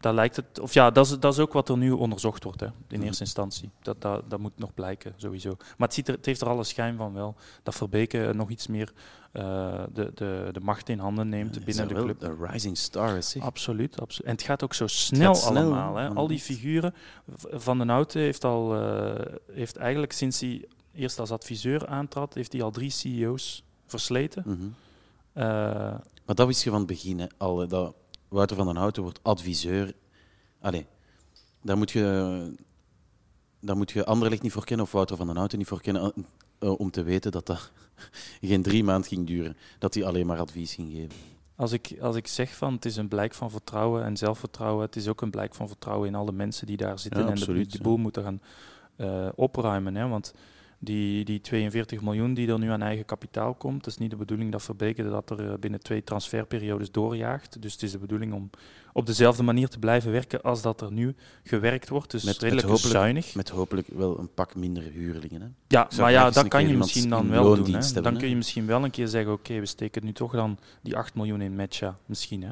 [0.00, 2.60] Daar lijkt het, of ja, dat is, dat is ook wat er nu onderzocht wordt,
[2.60, 3.02] hè, in Mhm.
[3.02, 3.70] eerste instantie.
[3.82, 5.50] Dat, dat, dat moet nog blijken, sowieso.
[5.58, 8.66] Maar het, ziet er, het heeft er alle schijn van wel dat Verbeke nog iets
[8.66, 8.92] meer
[9.32, 9.42] eh,
[9.92, 12.22] de, de, de macht in handen neemt binnen dat de club.
[12.22, 13.36] Een rising star, is.
[13.40, 14.26] Absoluut, absoluut.
[14.26, 15.96] En het gaat ook zo snel, allemaal.
[15.96, 16.08] Hè.
[16.08, 16.94] Al die figuren.
[17.38, 22.52] Van den Houten heeft, al, eh, heeft eigenlijk sinds hij eerst als adviseur aantrad, heeft
[22.52, 24.42] hij al drie CEO's versleten.
[24.46, 24.56] Mhm.
[25.32, 25.44] Eh,
[26.24, 27.68] Maar dat wist je van het begin hè, al.
[27.68, 27.94] Dat
[28.30, 29.92] Wouter van den Houten wordt adviseur.
[30.60, 30.86] Allee,
[31.62, 32.54] daar moet je,
[33.60, 36.12] daar moet je Anderlecht niet voor kennen of Wouter van den Houten niet voor kennen
[36.58, 37.70] eh, om te weten dat dat
[38.40, 39.56] geen drie maanden ging duren.
[39.78, 41.18] Dat hij alleen maar advies ging geven.
[41.56, 44.96] Als ik, als ik zeg van het is een blijk van vertrouwen en zelfvertrouwen, het
[44.96, 47.66] is ook een blijk van vertrouwen in alle mensen die daar zitten Ja, en de,
[47.66, 48.40] die boel moeten gaan
[48.96, 49.94] eh, opruimen.
[49.94, 50.08] Hè?
[50.08, 50.34] Want
[50.82, 54.16] die, die 42 miljoen die er nu aan eigen kapitaal komt, het is niet de
[54.16, 57.62] bedoeling dat Verbeke dat er eh, binnen twee transferperiodes doorjaagt.
[57.62, 58.50] Dus het is de bedoeling om
[58.92, 61.14] op dezelfde manier te blijven werken als dat er nu
[61.44, 62.10] gewerkt wordt.
[62.10, 63.34] Dus Met- met redelijk hopelijk- zuinig.
[63.34, 65.40] Met hopelijk wel een pak minder huurlingen.
[65.40, 65.46] Hè.
[65.68, 67.64] Ja, maar ja, dat kan je misschien dan wel doen.
[67.74, 67.78] Hè.
[67.84, 70.58] hebben, Dan kun je misschien wel een keer zeggen, oké, we steken nu toch dan
[70.82, 71.98] die 8 miljoen in Matcha.
[72.06, 72.50] Misschien, hè.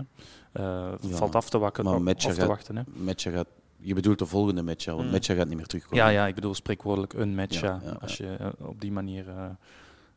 [0.53, 2.83] Eh, Ja, valt af te, wakken, maar af Matcha te wachten, hè.
[2.87, 3.49] Matcha gaat,
[3.81, 5.11] je bedoelt de volgende Matcha, want Mm.
[5.13, 6.05] Matcha gaat niet meer terugkomen.
[6.05, 7.67] Ja, ja, ik bedoel spreekwoordelijk een Matcha.
[7.67, 9.29] Ja, ja, als je eh, op die manier...
[9.29, 9.45] eh,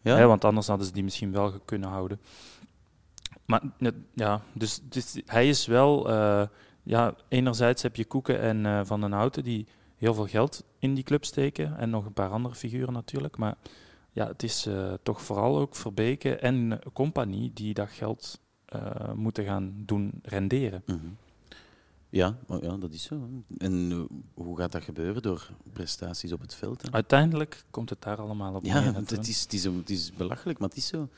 [0.02, 0.16] Ja?
[0.16, 2.20] hè, want anders hadden ze die misschien wel kunnen houden.
[3.46, 3.62] Maar
[4.14, 6.10] ja, dus, dus hij is wel...
[6.10, 6.48] eh,
[6.84, 11.04] ja, enerzijds heb je Koeken en Van den Houten die heel veel geld in die
[11.04, 11.78] club steken.
[11.78, 13.38] En nog een paar andere figuren natuurlijk.
[13.38, 13.56] Maar
[14.12, 14.68] ja, het is
[15.04, 18.40] toch vooral ook Verbeke en compagnie die dat geld
[19.16, 20.84] moeten gaan doen renderen.
[20.86, 20.98] Mhm.
[22.12, 23.30] Ja, maar ja, dat is zo.
[23.58, 25.22] En eh, hoe gaat dat gebeuren?
[25.22, 26.82] Door prestaties op het veld?
[26.82, 26.92] Hè?
[26.92, 29.28] Uiteindelijk komt het daar allemaal op Ja, neer het natuurlijk.
[29.28, 31.10] is, het, is, het is belachelijk, maar het is zo.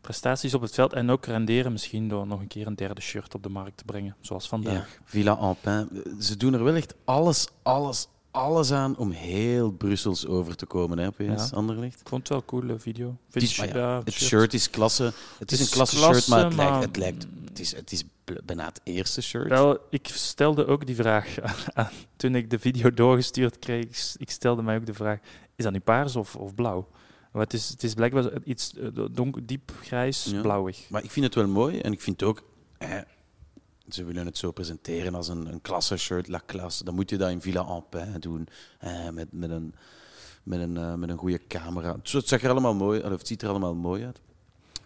[0.00, 3.34] Prestaties op het veld en ook renderen misschien door nog een keer een derde shirt
[3.34, 4.94] op de markt te brengen, zoals vandaag.
[4.94, 5.88] Ja, Villa Ampin.
[6.18, 10.98] Ze doen er wel echt alles, alles, alles aan om heel Brussels over te komen,
[10.98, 11.56] hè, opeens, Ja.
[11.56, 12.00] Anderlecht.
[12.00, 13.16] Ik vond het wel een coole video.
[13.30, 15.12] Het, is, Vind- maar ja, ja, het shirt is klasse.
[15.38, 17.76] Het is is een klasse, klasse, shirt, maar het maar- lijkt, het, lijkt het, is,
[17.76, 18.04] het is
[18.44, 19.48] bijna het eerste shirt.
[19.48, 21.36] Wel, ik stelde ook die vraag
[21.74, 24.14] aan- toen ik de video doorgestuurd kreeg.
[24.18, 25.18] Ik stelde mij ook de vraag:
[25.56, 26.88] is dat nu paars of, of blauw?
[27.32, 30.40] Maar het is, het is blijkbaar iets eh, donker, diep grijs, Ja.
[30.40, 30.86] blauwig.
[30.88, 32.42] Maar ik vind het wel mooi en ik vind ook...
[32.78, 32.90] Eh,
[33.94, 36.84] ze willen het zo presenteren als een, een klasse shirt, la classe.
[36.84, 38.48] Dan moet je dat in Villa Ampin doen.
[38.78, 39.74] Eh, met, met een,
[40.42, 41.92] met, een, eh, met een goede camera.
[41.92, 44.20] Het, het zag er allemaal mooi of het ziet er allemaal mooi uit.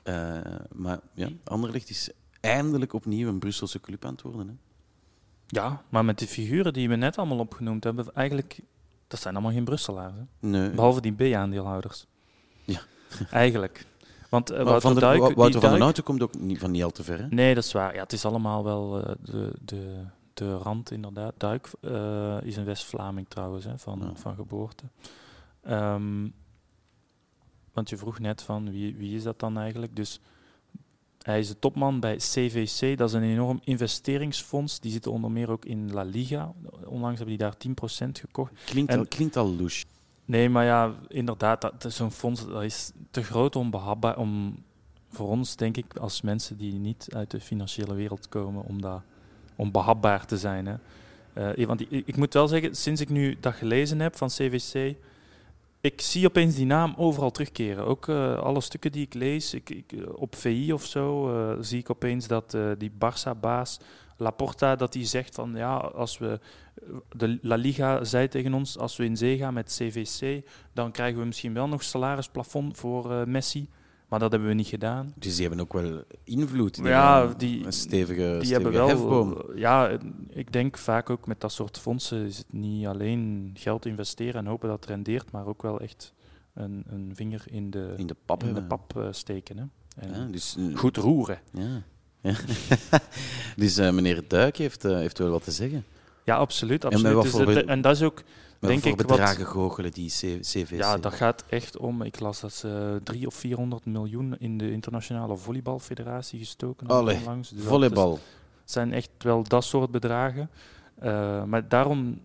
[0.02, 4.48] Eh, maar ja, Anderlecht is eindelijk opnieuw een Brusselse club aan het worden.
[4.48, 4.54] Hè.
[5.46, 8.60] Ja, maar met die figuren die we net allemaal opgenoemd hebben, eigenlijk,
[9.08, 10.14] dat zijn allemaal geen Brusselaars.
[10.14, 10.48] Hè?
[10.48, 10.70] Nee.
[10.70, 12.06] Behalve die B-aandeelhouders.
[12.64, 12.80] Ja.
[13.30, 13.86] Eigenlijk.
[14.34, 16.82] Want uh, Wouter, van de, Duik, Wouter van den Houten komt ook niet, van niet
[16.84, 17.18] al te ver.
[17.18, 17.26] Hè?
[17.28, 17.94] Nee, dat is waar.
[17.94, 20.02] Ja, het is allemaal wel eh, de, de,
[20.34, 21.34] de rand, inderdaad.
[21.36, 24.10] Duik eh, is een West-Vlaming trouwens, hè, van, Ja.
[24.14, 24.84] van geboorte.
[25.62, 26.28] Ehm,
[27.72, 29.96] want je vroeg net van wie, wie is dat dan eigenlijk?
[29.96, 30.20] Dus
[31.22, 32.98] hij is de topman bij CVC.
[32.98, 34.80] Dat is een enorm investeringsfonds.
[34.80, 36.52] Die zitten onder meer ook in La Liga.
[36.84, 37.56] Onlangs hebben die daar
[38.06, 38.52] 10% gekocht.
[38.64, 39.84] Klinkt, En- al, klinkt al louche.
[40.24, 44.56] Nee, maar ja, inderdaad, dat, zo'n fonds dat is te groot om behapbaar, om
[45.08, 49.00] voor ons, denk ik, als mensen die niet uit de financiële wereld komen, om, dat,
[49.56, 50.66] om behapbaar te zijn.
[50.66, 50.74] Hè.
[51.34, 54.96] Eh, want ik, moet wel zeggen, sinds ik nu dat gelezen heb van CVC,
[55.80, 57.84] ik zie opeens die naam overal terugkeren.
[57.84, 61.90] Ook eh, alle stukken die ik lees, ik, op VI of zo, eh, zie ik
[61.90, 63.78] opeens dat die Barça-baas
[64.16, 66.40] Laporta dat hij zegt van ja, als we
[67.16, 71.18] de La Liga zei tegen ons, als we in zee gaan met CVC, dan krijgen
[71.20, 73.68] we misschien wel nog salarisplafond voor eh, Messi.
[74.08, 75.12] Maar dat hebben we niet gedaan.
[75.18, 76.74] Dus die hebben ook wel invloed.
[76.74, 79.42] Die Ja, die- een stevige, Die stevige hebben wel, hefboom.
[79.56, 79.98] ja,
[80.28, 84.46] ik denk vaak ook met dat soort fondsen is het niet alleen geld investeren en
[84.46, 86.14] hopen dat het rendeert, maar ook wel echt
[86.54, 89.56] een, een vinger in de, In de pap in de pap eh, steken.
[89.58, 89.64] Hè.
[89.96, 91.40] En Ja, dus, eh, Goed roeren.
[91.52, 91.82] Ja.
[92.24, 92.34] Ja.
[93.56, 95.84] dus eh, meneer Duik heeft, heeft wel wat te zeggen.
[96.24, 96.82] Ja, absoluut.
[96.82, 97.14] met absoluut.
[97.14, 98.22] wat Dus voor en dat is ook,
[98.60, 100.10] Maar denk ik, wat, bedragen goochelen die
[100.40, 100.70] CVC.
[100.70, 102.02] Ja, dat gaat echt om.
[102.02, 107.48] Ik las dat ze 3 of 400 miljoen in de Internationale Volleybalfederatie gestoken hebben onlangs.
[107.48, 108.14] Dus Volleybal.
[108.14, 110.50] is- zijn echt wel dat soort bedragen.
[110.98, 112.20] Eh, maar daarom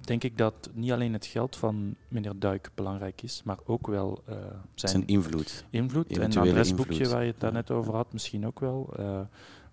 [0.00, 4.22] denk ik dat niet alleen het geld van meneer Duik belangrijk is, maar ook wel
[4.26, 4.34] eh,
[4.74, 5.64] zijn, Zijn invloed.
[5.70, 6.18] invloed.
[6.18, 7.12] En het adresboekje invloed.
[7.12, 7.42] waar je het Ja.
[7.42, 8.94] daarnet over had, misschien ook wel.
[8.98, 9.20] Eh,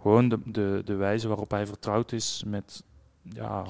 [0.02, 2.84] gewoon de, de, de wijze waarop hij vertrouwd is met
[3.24, 3.66] ja,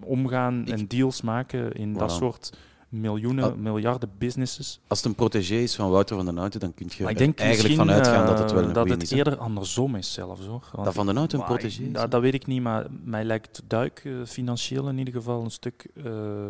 [0.00, 2.52] omgaan en deals maken in dat soort
[2.88, 3.54] miljoenen, Ah.
[3.56, 4.80] miljarden businesses.
[4.86, 7.74] Als het een protégé is van Wouter van den Houten, dan kun je er eigenlijk
[7.74, 9.10] van uitgaan dat het eh, wel een dat het is.
[9.10, 10.68] eerder andersom is zelfs hoor.
[10.72, 11.92] Want Dat van den Houten een protégé is.
[11.92, 15.50] dat, dat weet ik niet, maar mij lijkt Duik eh, financieel in ieder geval een
[15.50, 15.88] stuk.
[16.04, 16.46] eh,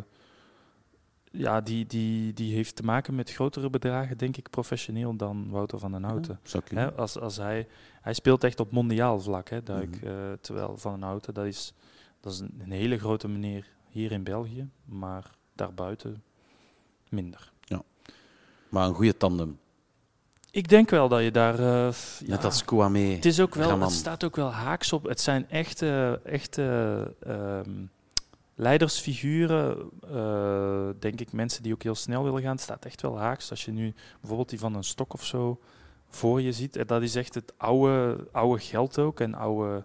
[1.30, 5.78] ja, die, die, die heeft te maken met grotere bedragen, denk ik, professioneel dan Wouter
[5.78, 6.40] van den Houten.
[6.70, 7.66] Ja, als, als hij,
[8.00, 9.96] hij speelt echt op mondiaal vlak, hè, Duik.
[10.00, 10.06] Mhm.
[10.06, 11.72] eh, terwijl Van den Houten, dat is,
[12.20, 16.22] dat is een, een hele grote meneer hier in België, maar daarbuiten
[17.10, 17.52] minder.
[18.68, 19.58] Maar een goede tandem.
[20.50, 21.58] Ik denk wel dat je daar...
[21.58, 22.98] eh, Net ja, als Kouame.
[22.98, 23.88] Het, is ook wel, Raman.
[23.88, 25.04] het staat ook wel haaks op.
[25.04, 27.70] Het zijn echte, echte ehm,
[28.54, 32.50] leidersfiguren, eh, denk ik, mensen die ook heel snel willen gaan.
[32.50, 33.50] Het staat echt wel haaks.
[33.50, 35.60] Als je nu bijvoorbeeld die van een stok of zo
[36.08, 39.84] voor je ziet, en dat is echt het oude, oude geld ook en oude,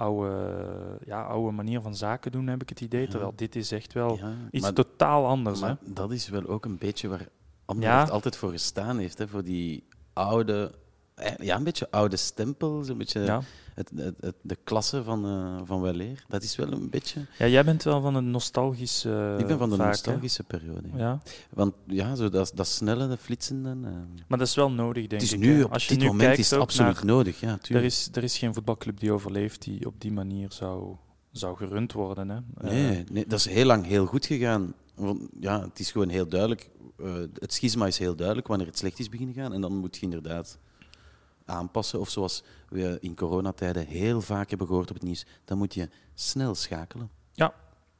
[0.00, 3.02] oude, ja, oude manier van zaken doen, heb ik het idee.
[3.02, 3.08] Ja.
[3.08, 5.60] Terwijl dit is echt wel Ja, iets maar, totaal anders.
[5.60, 5.92] maar hè?
[5.92, 7.28] dat is wel ook een beetje waar
[7.64, 9.18] Anderlecht altijd voor gestaan heeft.
[9.18, 10.72] Hè, voor die oude...
[11.20, 12.82] eh, Ja, een beetje oude stempel.
[12.84, 13.42] Zo'n beetje Ja.
[13.74, 16.24] het, het, het- de klasse van, eh van weleer.
[16.28, 17.26] Dat is wel een beetje...
[17.38, 19.36] ja, jij bent wel van een nostalgische...
[19.38, 20.88] ik ben van de vaak, nostalgische periode.
[20.92, 20.98] ja.
[20.98, 23.70] Ja, Want ja, zo dat, dat snelle, dat flitsende...
[23.70, 23.92] eh,
[24.28, 25.38] maar dat is wel nodig, denk het is ik.
[25.38, 27.40] nu, op Als je dit nu moment is het absoluut naar- nodig.
[27.40, 27.86] Ja, Er tuurlijk.
[27.86, 30.96] is, er is geen voetbalclub die overleeft die op die manier zou,
[31.32, 32.28] zou gerund worden.
[32.28, 32.38] Hè.
[32.60, 34.74] Nee, nee, dat is heel lang heel goed gegaan.
[34.94, 36.70] Want, ja, het is gewoon heel duidelijk.
[37.38, 39.52] het schisma is heel duidelijk wanneer het slecht is beginnen gaan.
[39.52, 40.58] En dan moet je inderdaad
[41.50, 42.00] aanpassen.
[42.00, 45.88] Of zoals we in coronatijden heel vaak hebben gehoord op het nieuws, dan moet je
[46.14, 47.10] snel schakelen.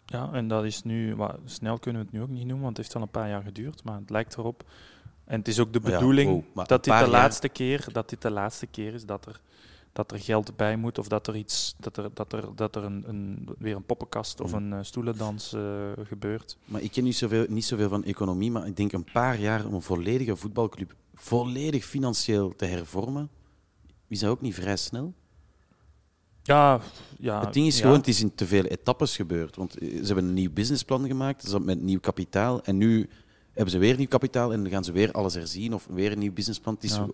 [0.05, 2.87] ja, en dat is nu, snel kunnen we het nu ook niet noemen, want het
[2.87, 4.65] heeft al een paar jaar geduurd, maar het lijkt erop.
[5.25, 7.87] En het is ook de Ja, bedoeling wow, maar dat, dit de jaar- laatste keer,
[7.93, 9.41] dat dit de laatste keer is dat er,
[9.93, 12.85] dat er geld bij moet of dat er, iets, dat er, dat er, dat er
[12.85, 14.57] een, een, weer een poppenkast of Mm.
[14.73, 15.63] een eh, stoelendans eh,
[16.05, 16.57] gebeurt.
[16.65, 19.67] Maar ik ken niet zoveel, niet zoveel van economie, maar ik denk een paar jaar
[19.67, 23.31] om een volledige voetbalclub volledig financieel te hervormen,
[24.11, 25.13] is dat ook niet vrij snel?
[26.43, 26.81] Ja,
[27.19, 27.83] ja, het ding is ja.
[27.83, 29.57] gewoon, het is in te veel etappes gebeurd.
[29.57, 32.63] Want eh, ze hebben een nieuw businessplan gemaakt, ze met nieuw kapitaal.
[32.65, 33.09] En nu
[33.53, 36.19] hebben ze weer nieuw kapitaal en dan gaan ze weer alles herzien of weer een
[36.19, 36.75] nieuw businessplan.
[36.75, 37.07] Het is Ja.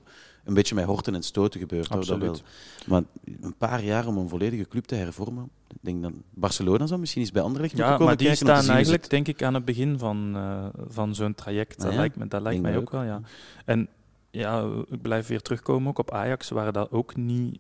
[0.45, 1.87] een beetje met horten en stoten gebeurd.
[1.87, 2.29] hoor, dat wel.
[2.29, 2.43] Absoluut.
[2.87, 3.03] Maar
[3.41, 5.51] een paar jaar om een volledige club te hervormen.
[5.69, 8.47] Ik denk dat Barcelona zou misschien eens bij Anderlecht moeten Ja, komen maar die kijken.
[8.63, 11.77] staan eigenlijk, denk ik, aan het begin van, eh, van zo'n traject.
[11.77, 11.99] Dat Ah ja?
[11.99, 13.21] lijkt me, dat lijkt mij ook wel, ja.
[13.65, 13.89] En
[14.37, 17.59] ja, ik blijf weer terugkomen ook op Ajax, waar dat ook niet...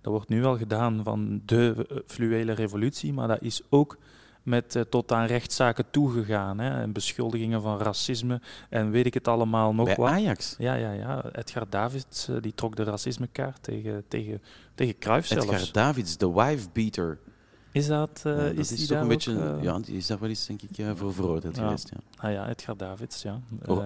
[0.00, 3.98] Dat wordt nu wel gedaan van de eh, fluwele revolutie, maar dat is ook
[4.42, 6.58] met eh, tot aan rechtszaken toegegaan.
[6.58, 10.08] Hè, en beschuldigingen van racisme en weet ik het allemaal nog bij wat.
[10.10, 10.54] Ajax.
[10.58, 11.24] Ja, ja, ja.
[11.32, 14.42] Edgar Davids eh, die trok de racismekaart tegen, tegen,
[14.74, 15.46] tegen Cruijff zelfs.
[15.46, 17.18] Edgar Davids, de wife beater.
[17.72, 19.52] Is dat, Ja, dat is is, die toch een beetje.
[19.54, 21.62] ook, ja, die is daar wel eens, denk ik, voor veroordeeld Ja.
[21.62, 21.90] geweest.
[21.94, 22.00] Ja.
[22.16, 23.40] Ah ja, Edgar Davids, ja.
[23.66, 23.84] Oh, Eh,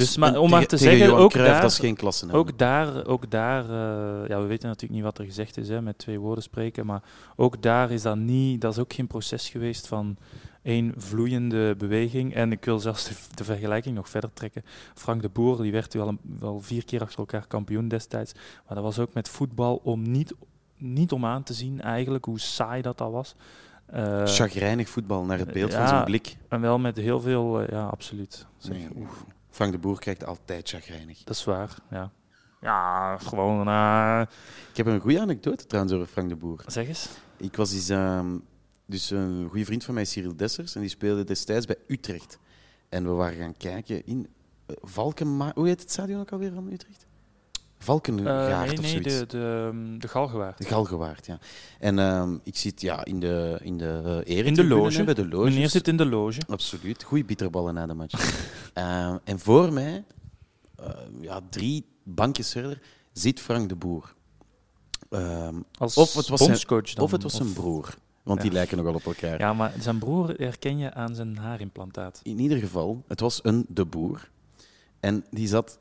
[0.00, 2.32] dus maar om maar te zeggen, ook Cruijff, daar- dat is geen klasse.
[2.32, 5.82] Ook daar, ook daar eh, ja, we weten natuurlijk niet wat er gezegd is, hè,
[5.82, 7.02] met twee woorden spreken, maar
[7.36, 10.16] ook daar is dat niet, dat is ook geen proces geweest van
[10.62, 12.34] één vloeiende beweging.
[12.34, 14.62] En ik wil zelfs de, de vergelijking nog verder trekken.
[14.94, 18.32] Frank de Boer, die werd wel, een- wel vier keer achter elkaar kampioen destijds,
[18.66, 20.34] maar dat was ook met voetbal om niet,
[20.78, 23.34] niet om aan te zien eigenlijk hoe saai dat al was.
[23.86, 26.36] Eh, Chagrijnig voetbal naar het beeld van zijn blik.
[26.48, 28.46] en wel met heel veel, eh, ja, absoluut.
[28.56, 29.24] Zeg, Nee, oef.
[29.54, 31.22] Frank de Boer krijgt altijd chagrijnig.
[31.24, 32.12] Dat is waar, ja.
[32.60, 34.22] Ja, gewoon, eh,
[34.70, 36.64] Ik heb een goede anekdote trouwens over Frank de Boer.
[36.66, 37.08] zeg eens.
[37.36, 38.38] Ik was eens, ehm,
[38.86, 42.38] dus een goede vriend van mij, Cyril Dessers, en die speelde destijds bij Utrecht.
[42.88, 44.18] En we waren gaan kijken in
[44.66, 45.52] uh, Valkenma...
[45.54, 47.06] Hoe heet het stadion ook alweer van Utrecht?
[47.78, 49.18] Eh, Valkengaard nee, of nee, zoiets.
[49.18, 50.58] de, de, ehm, de Galgenwaard.
[50.58, 51.38] De Galgenwaard, ja.
[51.78, 55.04] En ehm, ik zit ja, in de, in de uh, In de loge.
[55.04, 55.24] bij de.
[55.24, 56.40] Meneer zit in de loge.
[56.48, 57.02] Absoluut.
[57.02, 58.42] Goeie bitterballen na de match.
[58.74, 60.04] Ehm, en voor mij,
[60.76, 60.88] eh,
[61.20, 62.80] ja, drie bankjes verder,
[63.12, 64.14] zit Frank de Boer.
[65.78, 67.04] Als Of het was zijn- bondscoach dan.
[67.04, 67.94] of het was zijn broer.
[68.22, 69.38] Want die lijken nogal op elkaar.
[69.38, 72.20] Ja, maar zijn broer herken je aan zijn haarimplantaat.
[72.22, 74.30] In ieder geval, het was een de boer.
[75.00, 75.78] En die zat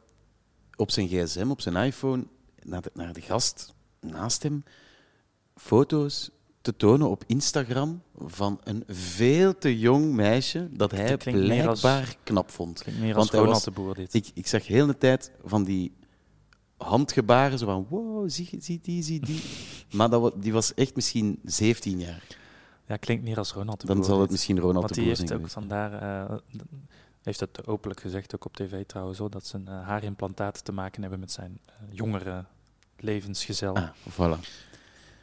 [0.75, 2.23] op zijn gsm, op zijn iPhone,
[2.63, 4.63] naar de, naar de gast naast hem,
[5.55, 6.29] foto's
[6.61, 12.49] te tonen op Instagram van een veel te jong meisje dat hij als- blijkbaar knap
[12.49, 12.81] vond.
[12.81, 14.13] Klinkt meer Want als Ronald was- de Boer dit.
[14.13, 15.93] Ik, ik zag heel de tijd van die
[16.77, 19.41] handgebaren, zo van wow, zie, zie die, zie die.
[19.97, 22.23] Maar dat, die was echt misschien 17 jaar.
[22.87, 25.03] Ja, klinkt meer als Ronald de Dan Boer zal het misschien Ronald Want de die
[25.03, 25.69] Boer heeft zijn ook geweest.
[25.69, 26.37] vandaar, eh,
[27.23, 31.01] heeft het openlijk gezegd, ook op tv trouwens, zo, dat zijn eh, haarimplantaten te maken
[31.01, 32.45] hebben met zijn eh, jongere
[32.97, 33.75] levensgezel.
[33.75, 34.39] Ah, voilà.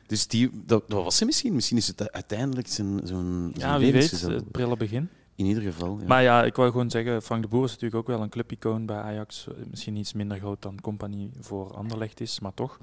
[0.07, 1.55] Dus die, dat, dat was ze misschien.
[1.55, 5.09] Misschien is het uiteindelijk zijn, zo'n ja, wie weet, het prille begin.
[5.35, 5.99] In ieder geval.
[6.01, 6.07] Ja.
[6.07, 8.87] Maar ja, ik wou gewoon zeggen, Frank de Boer is natuurlijk ook wel een clubicoon
[8.87, 9.47] bij Ajax.
[9.47, 12.79] Eh, Misschien iets minder groot dan Compagnie voor Anderlecht is, maar toch.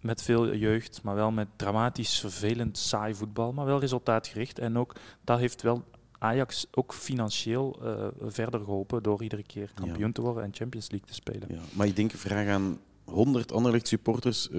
[0.00, 4.58] Met veel jeugd, maar wel met dramatisch, vervelend, saai voetbal, maar wel resultaatgericht.
[4.58, 4.94] En ook,
[5.24, 5.84] dat heeft wel
[6.24, 11.08] Ajax ook financieel eh, verder geholpen door iedere keer kampioen te worden en Champions League
[11.08, 11.48] te spelen.
[11.48, 14.50] Ja, maar ik denk, vraag aan 100 Anderlecht supporters.
[14.50, 14.58] eh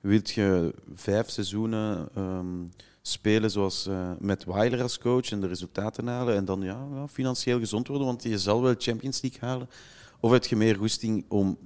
[0.00, 2.66] wilt je vijf seizoenen ehm,
[3.02, 7.08] spelen zoals eh, met Weiler als coach en de resultaten halen en dan ja, ja,
[7.08, 9.68] financieel gezond worden, want je zal wel Champions League halen?
[10.20, 11.58] Of heb je meer goesting om,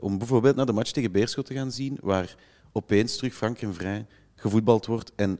[0.00, 2.36] om bijvoorbeeld naar de match tegen Beerschot te gaan zien, waar
[2.72, 5.38] opeens terug frank en vrij gevoetbald wordt en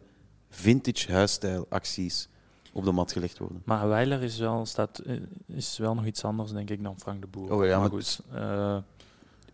[0.50, 2.28] vintage huisstijl acties
[2.72, 3.62] op de mat gelegd worden?
[3.64, 7.20] Maar Weiler is wel, staat, eh, is wel nog iets anders, denk ik, dan Frank
[7.20, 7.52] de Boer.
[7.52, 8.20] Oh ja, maar- goed.
[8.32, 8.76] eh,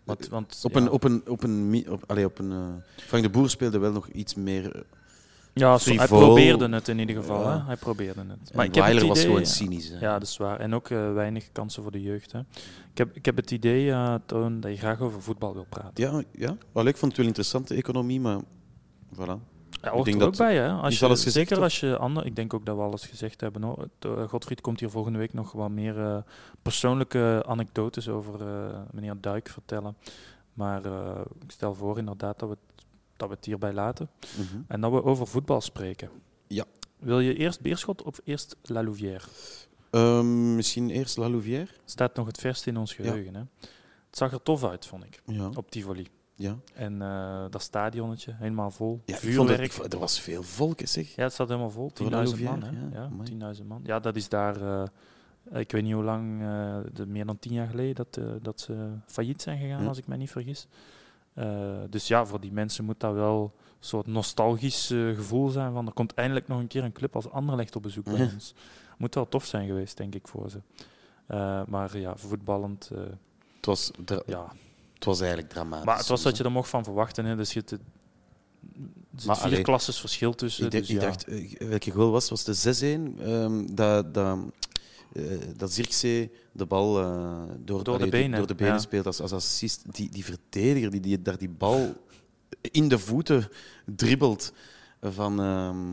[0.04, 0.80] want, want, Op ja.
[0.80, 3.92] een, op een, op een, op, allee, op een eh, Frank de Boer speelde wel
[3.92, 4.74] nog iets meer.
[4.76, 4.82] eh,
[5.52, 7.42] Ja, zo, hij probeerde het in ieder geval.
[7.42, 7.58] Ja.
[7.58, 7.64] Hè?
[7.64, 8.54] Hij probeerde het.
[8.54, 9.88] Maar ik heb het Weiler was gewoon cynisch.
[9.88, 9.98] Hè.
[9.98, 10.60] Ja, dat is waar.
[10.60, 12.32] En ook eh, weinig kansen voor de jeugd.
[12.32, 12.38] Hè.
[12.90, 15.92] Ik, heb, ik heb het idee, eh, Toon, dat je graag over voetbal wil praten.
[16.04, 16.56] ja, ja.
[16.72, 18.40] Allee, ik vond het wel interessant, de economie, maar
[19.14, 19.54] voilà.
[19.86, 20.68] Ja, hoort denk er ook dat- bij, hè?
[20.72, 23.40] Als je, alles gezegd, zeker als je ander, ik denk ook dat we alles gezegd
[23.40, 23.62] hebben.
[23.62, 23.88] Hoor.
[23.98, 26.16] Eh, Godfried komt hier volgende week nog wat meer eh,
[26.62, 29.96] persoonlijke anekdotes over eh, meneer Duik vertellen.
[30.52, 30.84] Maar
[31.42, 32.84] ik stel voor inderdaad dat we, het,
[33.16, 34.60] dat we het hierbij laten Mhm.
[34.68, 36.10] en dat we over voetbal spreken.
[36.46, 36.64] Ja.
[36.98, 39.24] Wil je eerst Beerschot of eerst La Louvière?
[39.90, 41.68] Ehm, misschien eerst La Louvière?
[41.84, 43.34] Staat nog het verst in ons geheugen.
[43.34, 43.40] Hè?
[44.06, 45.50] Het zag er tof uit, vond ik, Ja.
[45.54, 46.06] op Tivoli.
[46.36, 46.56] Ja.
[46.74, 49.00] En eh, dat stadionnetje, helemaal vol.
[49.04, 49.50] ja ik vond Vuurwerk.
[49.56, 51.14] het, ik vond- er was veel volk, zeg.
[51.14, 51.90] Ja, het staat helemaal vol.
[51.94, 52.62] Voor La 10.000 man.
[52.62, 52.70] Hè?
[52.70, 53.54] ja, Ja, amai.
[53.60, 53.80] 10.000 man.
[53.84, 57.52] Ja, dat is daar, eh, ik weet niet hoe lang, eh, de, meer dan tien
[57.52, 59.88] jaar geleden, dat, dat ze failliet zijn gegaan, Ja.
[59.88, 60.66] als ik me niet vergis.
[61.90, 65.92] Dus ja, voor die mensen moet dat wel een soort nostalgisch gevoel zijn van er
[65.92, 68.28] komt eindelijk nog een keer een club als Anderlecht op bezoek bij Ja.
[68.34, 68.54] ons.
[68.98, 70.58] Moet wel tof zijn geweest, denk ik, voor ze.
[71.68, 72.88] Maar ja, voetballend,
[73.56, 73.90] Het was,
[74.26, 74.52] ja.
[74.96, 75.84] Het was eigenlijk dramatisch.
[75.86, 77.24] Maar het was soms, wat je er mocht van verwachten.
[77.24, 77.36] Hè.
[77.36, 77.78] Dus je er
[79.16, 80.64] zit Maar vier allee, klasses verschil tussen.
[80.64, 81.06] Ik, dacht- dus ik ja.
[81.08, 82.28] dacht, eh, welke goal was?
[82.30, 83.20] Was de 6-1?
[83.20, 84.38] Ehm, dat, dat,
[85.12, 85.22] eh,
[85.56, 88.78] dat Zirkzee de bal eh, door, Door de benen, door de benen ja.
[88.80, 89.94] speelt als, als assist.
[89.94, 91.94] Die, die verdediger die, die daar die bal
[92.60, 93.48] in de voeten
[93.84, 94.52] dribbelt
[95.00, 95.92] van, ehm,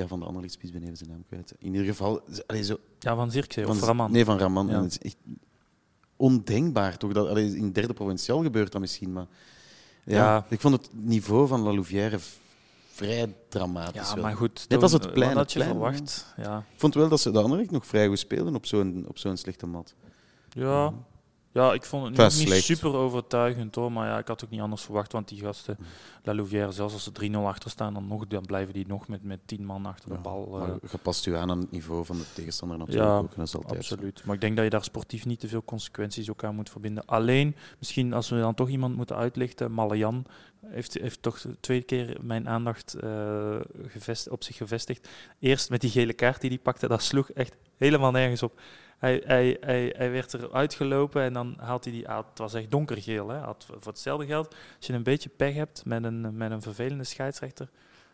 [0.00, 1.54] ja, van de andere spies beneden zijn naam kwijt.
[1.58, 4.12] In ieder geval, allee, zo, Ja, van Zirkzee of van, Raman.
[4.12, 4.66] Nee, van Raman.
[4.66, 4.72] Ja.
[4.74, 5.16] En het is echt
[6.20, 7.12] ondenkbaar toch?
[7.12, 9.26] Dat, allee, in derde provinciaal gebeurt dat misschien, maar
[10.04, 10.46] ja, Ja.
[10.48, 12.18] ik vond het niveau van La Louvière
[12.92, 14.08] vrij dramatisch.
[14.08, 14.24] Ja, wel.
[14.24, 14.66] maar goed.
[14.80, 16.26] Als Toon, het plein, had je plein, verwacht?
[16.36, 16.58] Ja.
[16.58, 19.36] Ik vond wel dat ze de andere nog vrij goed speelden op zo'n op zo'n
[19.36, 19.94] slechte mat.
[20.48, 20.92] Ja.
[21.52, 23.92] Ja, ik vond het niet, niet super overtuigend hoor.
[23.92, 25.12] Maar ja, ik had ook niet anders verwacht.
[25.12, 25.86] Want die gasten, Mm.
[26.22, 29.22] La Louvière, zelfs als ze 3-0 achter staan, dan, nog, dan blijven die nog met,
[29.24, 30.46] met 10 man achter de Ja, bal.
[30.46, 33.30] maar eh, je past je aan aan het niveau van de tegenstander natuurlijk Ja, ook.
[33.30, 33.94] En dat is altijd zo.
[33.94, 34.24] Absoluut.
[34.24, 37.04] Maar ik denk dat je daar sportief niet te veel consequenties ook aan moet verbinden.
[37.06, 40.24] Alleen, misschien als we dan toch iemand moeten uitlichten, Malayan
[40.66, 43.56] heeft, heeft toch twee keer mijn aandacht eh,
[43.86, 45.08] gevest, op zich gevestigd.
[45.38, 48.60] Eerst met die gele kaart die hij pakte, dat sloeg echt helemaal nergens op.
[49.00, 52.26] Hij, hij, hij, hij werd eruit gelopen en dan haalt hij die uit.
[52.28, 53.28] Het was echt donkergeel.
[53.28, 53.38] Hè?
[53.38, 57.04] Had, voor hetzelfde geld, als je een beetje pech hebt met een, met een vervelende
[57.04, 57.70] scheidsrechter,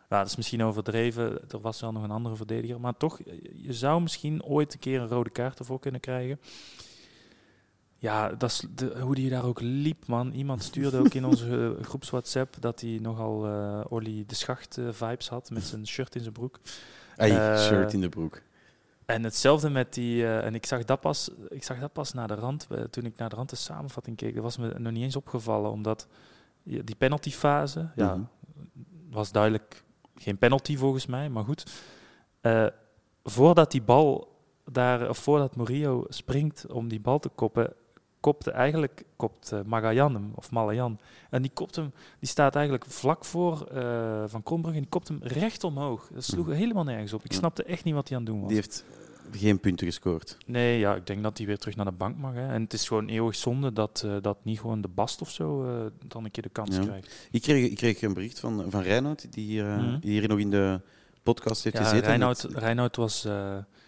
[0.08, 1.50] ja, dat is misschien overdreven.
[1.50, 2.80] Er was wel nog een andere verdediger.
[2.80, 3.18] Maar toch,
[3.52, 6.40] je zou misschien ooit een keer een rode kaart ervoor kunnen krijgen.
[7.98, 10.32] Ja, dat is de, hoe die daar ook liep, man.
[10.32, 14.78] Iemand stuurde ook in onze eh, groeps WhatsApp dat hij nogal eh Olly de Schacht
[14.78, 16.60] eh, vibes had met zijn shirt in zijn broek.
[17.16, 18.42] Eh, shirt in de broek.
[19.06, 22.28] En hetzelfde met die, eh, en ik zag dat pas, ik zag dat pas naar
[22.28, 24.92] de rand, eh, toen ik naar de rand de samenvatting keek, dat was me nog
[24.92, 26.06] niet eens opgevallen, omdat
[26.62, 28.22] die penaltyfase, ja, Mhm.
[29.10, 29.84] was duidelijk
[30.14, 31.72] geen penalty volgens mij, maar goed.
[32.40, 32.66] Eh,
[33.24, 34.34] voordat die bal
[34.64, 37.72] daar, of voordat Murillo springt om die bal te koppen,
[38.20, 40.98] kopte eigenlijk kopt eh, Magajan hem, of Malayan.
[41.30, 45.08] En die kopt hem, die staat eigenlijk vlak voor eh, Van Krombrugge en die kopt
[45.08, 46.08] hem recht omhoog.
[46.14, 47.24] Dat sloeg helemaal nergens op.
[47.24, 48.48] Ik snapte echt niet wat hij aan het doen was.
[48.50, 48.84] Die heeft
[49.32, 50.36] geen punten gescoord.
[50.46, 52.34] Nee, ja, ik denk dat hij weer terug naar de bank mag.
[52.34, 52.48] Hè.
[52.52, 55.64] En het is gewoon eeuwig zonde dat, eh, dat niet gewoon de Bast of zo
[56.06, 56.82] dan een keer de kans Ja.
[56.82, 57.28] krijgt.
[57.30, 59.62] Ik kreeg, ik kreeg een bericht van, van Reinoud, die,
[60.00, 60.80] die hier nog in de
[61.22, 62.06] podcast heeft Ja, gezeten.
[62.06, 63.22] Reinoud, Reinoud was,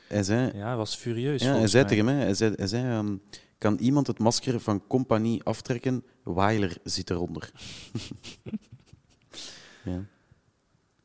[0.09, 1.43] hij zei, ja, was furieus.
[1.43, 1.91] ja, hij zei mij.
[1.93, 3.16] tegen mij, hij zei, hij zei ehm,
[3.59, 6.05] kan iemand het masker van compagnie aftrekken?
[6.23, 7.51] Weiler zit eronder.
[9.85, 10.05] ja.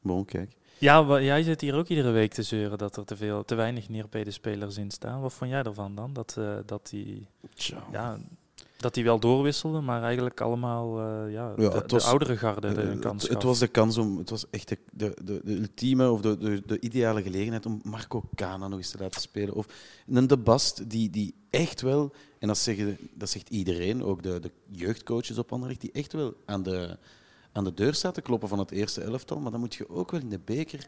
[0.01, 0.55] Bon, kijk.
[0.77, 3.87] Ja, jij zit hier ook iedere week te zeuren dat er te, veel, te weinig
[4.31, 5.21] spelers in staan.
[5.21, 6.13] Wat vond jij ervan dan?
[6.13, 7.27] Dat, eh, dat die
[7.91, 8.19] ja,
[8.83, 12.83] dat die wel doorwisselde, maar eigenlijk allemaal eh, ja, Ja, de, het oudere garde Eh,
[12.83, 13.43] een het, kans het gaf.
[13.43, 16.61] was de kans om, het was echt de, de, de, de ultieme of de, de,
[16.65, 19.53] de ideale gelegenheid om Marco Cana nog eens te laten spelen.
[19.53, 19.65] Of
[20.07, 22.13] een De Bast die, die echt wel,
[22.43, 26.33] en dat, zeggen, dat zegt iedereen, ook de, de jeugdcoaches op Anderlecht, die echt wel
[26.45, 26.97] aan de,
[27.51, 29.39] aan de deur staat te kloppen van het eerste elftal.
[29.39, 30.87] Maar dan moet je ook wel in de beker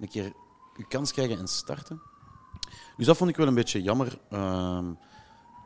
[0.00, 0.32] een keer
[0.76, 2.00] je kans krijgen en starten.
[2.96, 4.18] Dus dat vond ik wel een beetje jammer.
[4.30, 4.92] Ehm,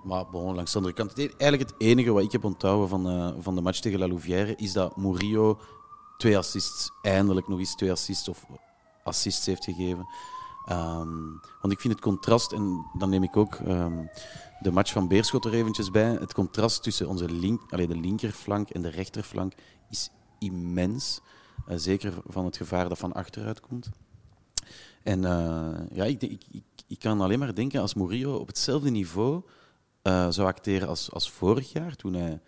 [0.04, 3.08] maar bon, langs de andere kant, het- eigenlijk het enige wat ik heb onthouden van,
[3.08, 5.60] eh, van de match tegen La Louvière is dat Murillo
[6.18, 8.46] twee assists, eindelijk nog eens twee assists of
[9.04, 10.06] assists heeft gegeven.
[10.64, 11.22] Ehm,
[11.60, 14.04] want ik vind het contrast, en dan neem ik ook ehm,
[14.64, 18.70] de match van Beerschot er eventjes bij, het contrast tussen onze link, allee, de linkerflank
[18.70, 19.52] en de rechterflank
[19.90, 21.20] is immens.
[21.66, 23.90] Eh, zeker van het gevaar dat van achteruit komt.
[25.02, 28.90] En eh, ja, ik, ik, ik, ik kan alleen maar denken als Murillo op hetzelfde
[28.90, 29.42] niveau
[30.02, 32.40] eh, zou acteren als, als vorig jaar, toen hij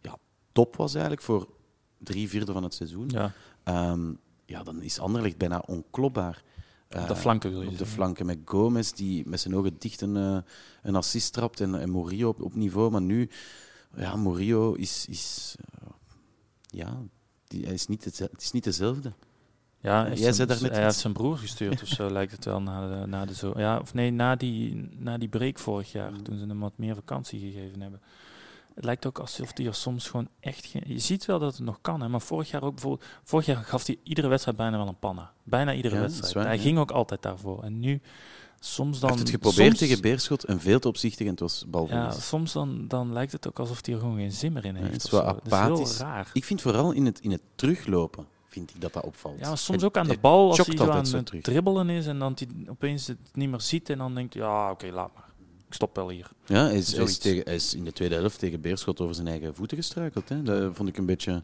[0.00, 0.16] ja,
[0.52, 1.48] top was eigenlijk voor
[1.98, 3.08] drie vierde van het seizoen.
[3.08, 4.12] ja, Ehm,
[4.46, 6.42] ja, dan is Anderlecht bijna onklopbaar.
[6.90, 9.76] Op de Eh, flanken wil je op de flanken met Gomez, die met zijn ogen
[9.78, 10.38] dicht een, eh,
[10.82, 12.90] een assist trapt, en, en Murillo op, op niveau.
[12.90, 13.28] Maar nu,
[13.96, 15.06] ja, Murillo is...
[15.08, 15.88] is eh,
[16.66, 17.02] ja,
[17.46, 19.12] die, hij is niet het, het is niet dezelfde.
[19.80, 22.44] Ja, hij heeft Jij zijn- daarnet hij heeft zijn broer gestuurd of zo, lijkt het
[22.44, 23.52] wel, na de, na de zo.
[23.56, 26.22] Ja, of nee, na die, na die break vorig jaar, Mm.
[26.22, 28.00] toen ze hem wat meer vakantie gegeven hebben.
[28.74, 30.82] Het lijkt ook alsof hij er soms gewoon echt geen...
[30.86, 33.08] Je ziet wel dat het nog kan, hè, maar vorig jaar ook bijvoorbeeld...
[33.24, 35.32] Vorig jaar gaf hij iedere wedstrijd bijna wel een panna.
[35.42, 36.32] Bijna iedere Ja, wedstrijd.
[36.34, 36.62] waar, hij ja.
[36.62, 37.62] ging ook altijd daarvoor.
[37.62, 38.00] En nu,
[38.60, 39.08] soms dan...
[39.08, 41.70] Hij heeft het geprobeerd soms- tegen Beerschot en veel te opzichtig en het was Ja,
[41.70, 42.28] balverlies.
[42.28, 44.80] soms dan, dan lijkt het ook alsof hij er gewoon geen zin meer in Ja,
[44.80, 44.92] heeft.
[44.92, 45.24] het is wel.
[45.44, 46.30] Dat is heel raar.
[46.32, 49.38] Ik vind vooral in het, in het teruglopen vind ik dat dat opvalt.
[49.38, 51.42] Ja, maar soms ook aan de bal als hij zo altijd aan zo het terug.
[51.42, 54.70] dribbelen is en dan hij opeens het niet meer ziet en dan denkt hij, ja,
[54.70, 55.32] oké, laat maar.
[55.74, 56.30] Stop wel hier.
[56.46, 57.18] Ja, hij is, hij, is Zoiets.
[57.18, 60.28] tegen, hij is in de tweede helft tegen Beerschot over zijn eigen voeten gestruikeld.
[60.28, 60.42] Hè.
[60.42, 61.42] Dat vond ik een beetje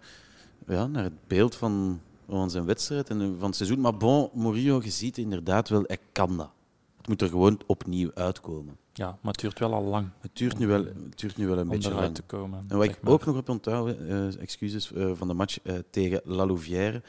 [0.66, 3.81] ja, naar het beeld van, van zijn wedstrijd en van het seizoen.
[3.81, 6.51] Maar bon, Murillo, je ziet inderdaad wel, hij kan dat.
[6.97, 8.76] Het moet er gewoon opnieuw uitkomen.
[8.93, 11.57] Ja, maar het duurt wel al lang Het duurt nu wel, het duurt nu wel
[11.59, 12.14] een om beetje lang.
[12.14, 12.64] te komen.
[12.68, 13.12] En wat ik maar.
[13.12, 17.03] ook nog heb onthouden, eh, excuses, eh, van de match eh, tegen La Louvière.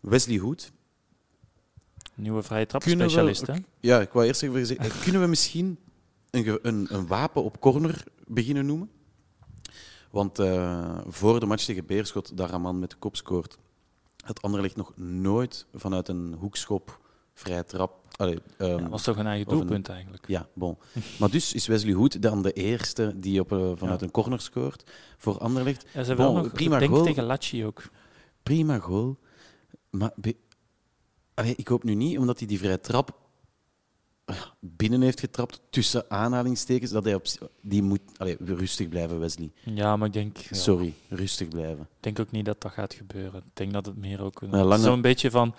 [0.00, 0.72] Wesley Hoed.
[2.14, 3.54] Nieuwe vrije Kunnen we- trapspecialist, hè?
[3.80, 5.78] Ja, ik wou eerst even zeggen, eh, kunnen we misschien
[6.30, 8.90] een, een, een wapen op corner beginnen noemen?
[10.10, 13.58] Want eh, voor de match tegen Beerschot, daar een man met de kop scoort,
[14.24, 17.00] had Anderlecht nog nooit vanuit een hoekschop,
[17.34, 18.06] vrije trap...
[18.16, 20.28] Allee, ehm, Ja, was toch een eigen een- doelpunt eigenlijk.
[20.28, 20.78] ja, bon.
[21.18, 24.06] Maar dus is Wesley Hoed dan de eerste die op, eh, vanuit Ja.
[24.06, 25.82] een corner scoort voor Anderlecht.
[25.92, 27.02] Ja, ze hebben Bon, nog, prima goal.
[27.04, 27.82] tegen Lacci ook.
[28.42, 29.16] Prima goal.
[29.90, 30.12] Maar
[31.34, 33.18] Allee, ik hoop nu niet, omdat hij die vrije trap
[34.60, 37.24] binnen heeft getrapt, tussen aanhalingstekens, dat hij op,
[37.60, 38.00] die moet...
[38.16, 39.50] Allee, rustig blijven, Wesley.
[39.64, 41.80] Ja, maar ik denk, ja, Sorry, rustig blijven.
[41.80, 43.40] ik denk ook niet dat dat gaat gebeuren.
[43.46, 44.40] Ik denk dat het meer ook...
[44.42, 45.54] een- lange- Zo'n beetje van,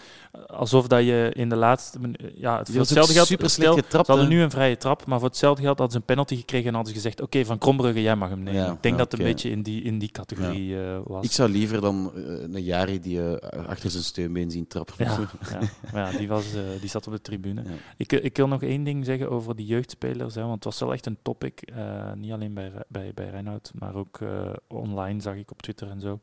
[0.47, 1.99] alsof dat je in de laatste...
[2.35, 3.27] Ja, het voor hetzelfde geld...
[3.27, 4.05] super stel, getrapt.
[4.05, 6.67] Ze hadden nu een vrije trap, maar voor hetzelfde geld hadden ze een penalty gekregen
[6.67, 8.61] en hadden ze gezegd: Oké, van Krombrugge, jij mag hem nemen.
[8.61, 11.25] Ja, ik denk ja, dat het een beetje in die, in die categorie eh, was.
[11.25, 14.95] Ik zou liever dan eh, een Jari die eh, achter zijn steunbeen zien trappen.
[14.97, 15.19] ja,
[15.93, 16.45] maar die, was,
[16.79, 17.63] die zat op de tribune.
[17.97, 20.93] Ik, ik wil nog één ding zeggen over die jeugdspelers, hè, want het was wel
[20.93, 21.61] echt een topic.
[21.61, 25.89] eh, niet alleen bij, bij, bij Reinoud, maar ook eh, online zag ik op Twitter
[25.89, 26.19] en zo.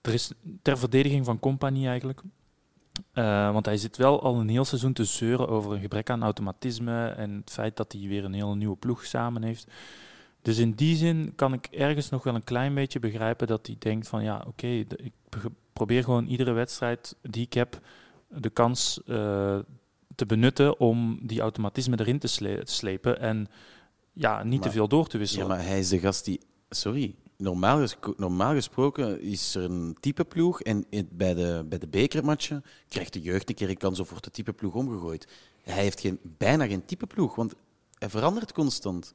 [0.00, 2.20] Er is ter verdediging van Compagnie eigenlijk.
[3.12, 6.22] eh, want hij zit wel al een heel seizoen te zeuren over een gebrek aan
[6.22, 9.66] automatisme en het feit dat hij weer een hele nieuwe ploeg samen heeft.
[10.42, 13.76] Dus in die zin kan ik ergens nog wel een klein beetje begrijpen dat hij
[13.78, 15.12] denkt van ja, oké, ik
[15.72, 17.80] probeer gewoon iedere wedstrijd die ik heb
[18.28, 19.00] de kans
[20.18, 23.48] te benutten om die automatisme erin te, sle- te slepen en
[24.12, 25.48] ja, niet te veel door te Ja, wisselen.
[25.48, 26.40] maar hij is de gast die...
[26.70, 27.14] Sorry.
[27.36, 32.64] Normaal, gesco- normaal gesproken is er een type ploeg en bij de, bij de bekermatchen
[32.88, 35.26] krijgt de jeugd een keer een kans of wordt de type ploeg omgegooid.
[35.62, 37.54] Hij heeft geen, bijna geen type ploeg, want
[37.98, 39.12] hij verandert constant.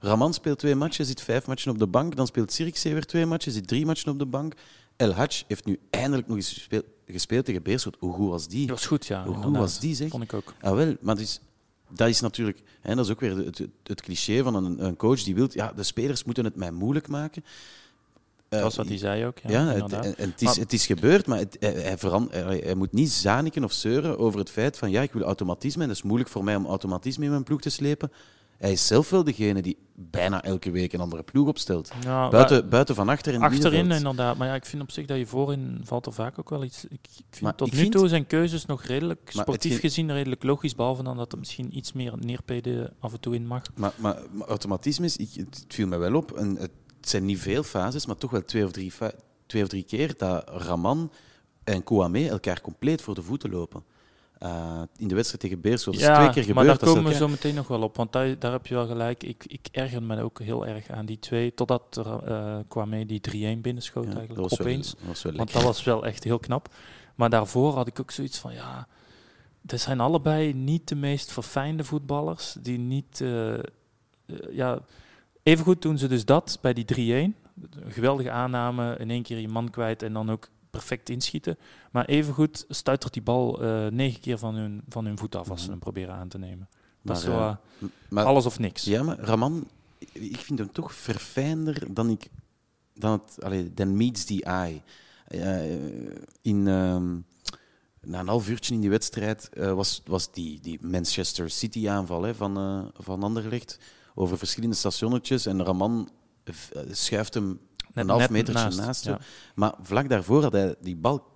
[0.00, 2.16] Raman speelt twee matchen, zit vijf matchen op de bank.
[2.16, 4.54] Dan speelt Sirkzee weer twee matchen, zit drie matchen op de bank.
[4.96, 7.96] El Hadj heeft nu eindelijk nog eens gespeeld, gespeeld tegen Beerschot.
[7.98, 8.66] Hoe goed was die?
[8.66, 9.24] Dat was goed, ja.
[9.24, 10.08] Hoe goed was die, zeg?
[10.10, 10.54] Vond ik ook.
[10.60, 11.40] Ah, wel, maar dus,
[11.88, 14.96] dat is natuurlijk, hè, dat is ook weer het, het, het cliché van een, een
[14.96, 17.44] coach die wil, ja, de spelers moeten het mij moeilijk maken.
[18.48, 19.38] Dat Eh, was wat hij zei ook.
[19.38, 21.98] Ja, ja, het, en- en het, is, Maar- het is gebeurd, maar het, hij, hij,
[21.98, 25.22] veran- hij, hij moet niet zaniken of zeuren over het feit van ja, ik wil
[25.22, 28.12] automatisme en het is moeilijk voor mij om automatisme in mijn ploeg te slepen.
[28.58, 31.92] Hij is zelf wel degene die bijna elke week een andere ploeg opstelt.
[32.02, 33.98] Ja, Buiten, buiten van achter Achterin middenveld.
[34.10, 36.64] inderdaad, maar ja, ik vind op zich dat je voorin valt er vaak ook wel
[36.64, 36.84] iets.
[36.84, 40.12] Ik, ik vind Maar tot ik nu vind- toe zijn keuzes nog redelijk, sportief gezien,
[40.12, 43.62] redelijk logisch, behalve dan dat er misschien iets meer neerpeden af en toe in mag.
[43.74, 46.32] Maar, maar, maar automatisme is, ik, het viel me wel op.
[46.32, 48.92] En het zijn niet veel fases, maar toch wel twee of drie,
[49.46, 51.10] twee of drie keer dat Raman
[51.64, 53.82] en Kouame elkaar compleet voor de voeten lopen.
[54.38, 55.94] Eh, in de wedstrijd tegen Beerschot.
[55.94, 56.54] Is twee keer gebeurd.
[56.54, 58.86] maar daar komen we zo meteen nog wel op, want daar, daar heb je wel
[58.86, 59.22] gelijk.
[59.22, 63.56] Ik, ik erger me ook heel erg aan die twee, totdat er eh Kwame die
[63.56, 64.90] 3-1 binnenschoot Ja, dat eigenlijk, wel- opeens.
[64.90, 66.68] dat was wel Want dat was wel echt heel knap.
[67.14, 68.86] Maar daarvoor had ik ook zoiets van, ja,
[69.60, 72.56] dat zijn allebei niet de meest verfijnde voetballers.
[72.60, 73.54] Die niet, eh,
[74.50, 74.78] ja,
[75.42, 77.36] evengoed doen ze dus dat bij die 3-1.
[77.84, 81.58] Een geweldige aanname, in één keer je man kwijt en dan ook perfect inschieten.
[81.90, 85.62] Maar evengoed stuitert die bal eh, negen keer van hun, van hun voet af als
[85.62, 86.68] ze hem proberen aan te nemen.
[87.02, 88.84] Dat is zo eh, eh, maar- alles of niks.
[88.84, 89.68] Ja, maar Raman,
[90.12, 92.28] ik vind hem toch verfijnder dan ik.
[92.94, 94.82] Dan, het, allee, dan meets the eye.
[96.42, 97.14] In, ehm,
[98.00, 103.22] na een half uurtje in die wedstrijd was, was die, die Manchester City-aanval van, van
[103.22, 103.78] Anderlecht
[104.14, 105.46] over verschillende stationnetjes.
[105.46, 106.10] En Raman
[106.90, 107.60] schuift hem
[107.94, 109.04] een half metertje naast.
[109.04, 109.18] ja.
[109.54, 111.32] Maar vlak daarvoor had hij die bal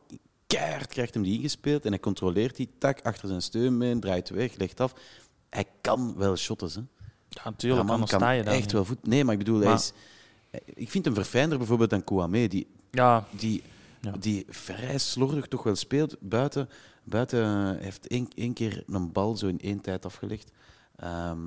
[0.47, 4.57] keihard krijgt hem die ingespeeld en hij controleert die tak achter zijn steunbeen, draait weg,
[4.57, 4.95] legt af.
[5.51, 6.81] Hij kan wel shotten, hè.
[7.29, 8.73] Ja, natuurlijk, Raman anders kan sta je daar echt niet.
[8.73, 9.07] wel voet.
[9.07, 9.93] Nee, maar ik bedoel, hij is,
[10.65, 13.63] ik vind hem verfijnder bijvoorbeeld dan Kouame, die, Ja, die,
[14.01, 14.13] Ja.
[14.21, 16.17] die vrij slordig toch wel speelt.
[16.21, 16.69] Buiten,
[17.05, 20.51] buiten heeft één, één keer een bal zo in één tijd afgelegd
[20.97, 21.39] ehm,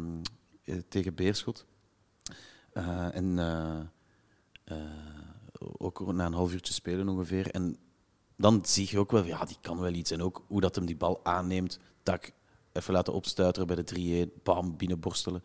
[0.63, 1.65] eh, tegen Beerschot.
[2.73, 3.79] Eh, en eh,
[4.71, 7.51] eh, ook na een half uurtje spelen ongeveer.
[7.51, 7.77] En
[8.35, 10.11] dan zie je ook wel, ja, die kan wel iets.
[10.11, 12.31] En ook hoe dat hem die bal aanneemt, tak,
[12.71, 15.43] even laten opstuiteren bij de 3-1, bam, binnenborstelen.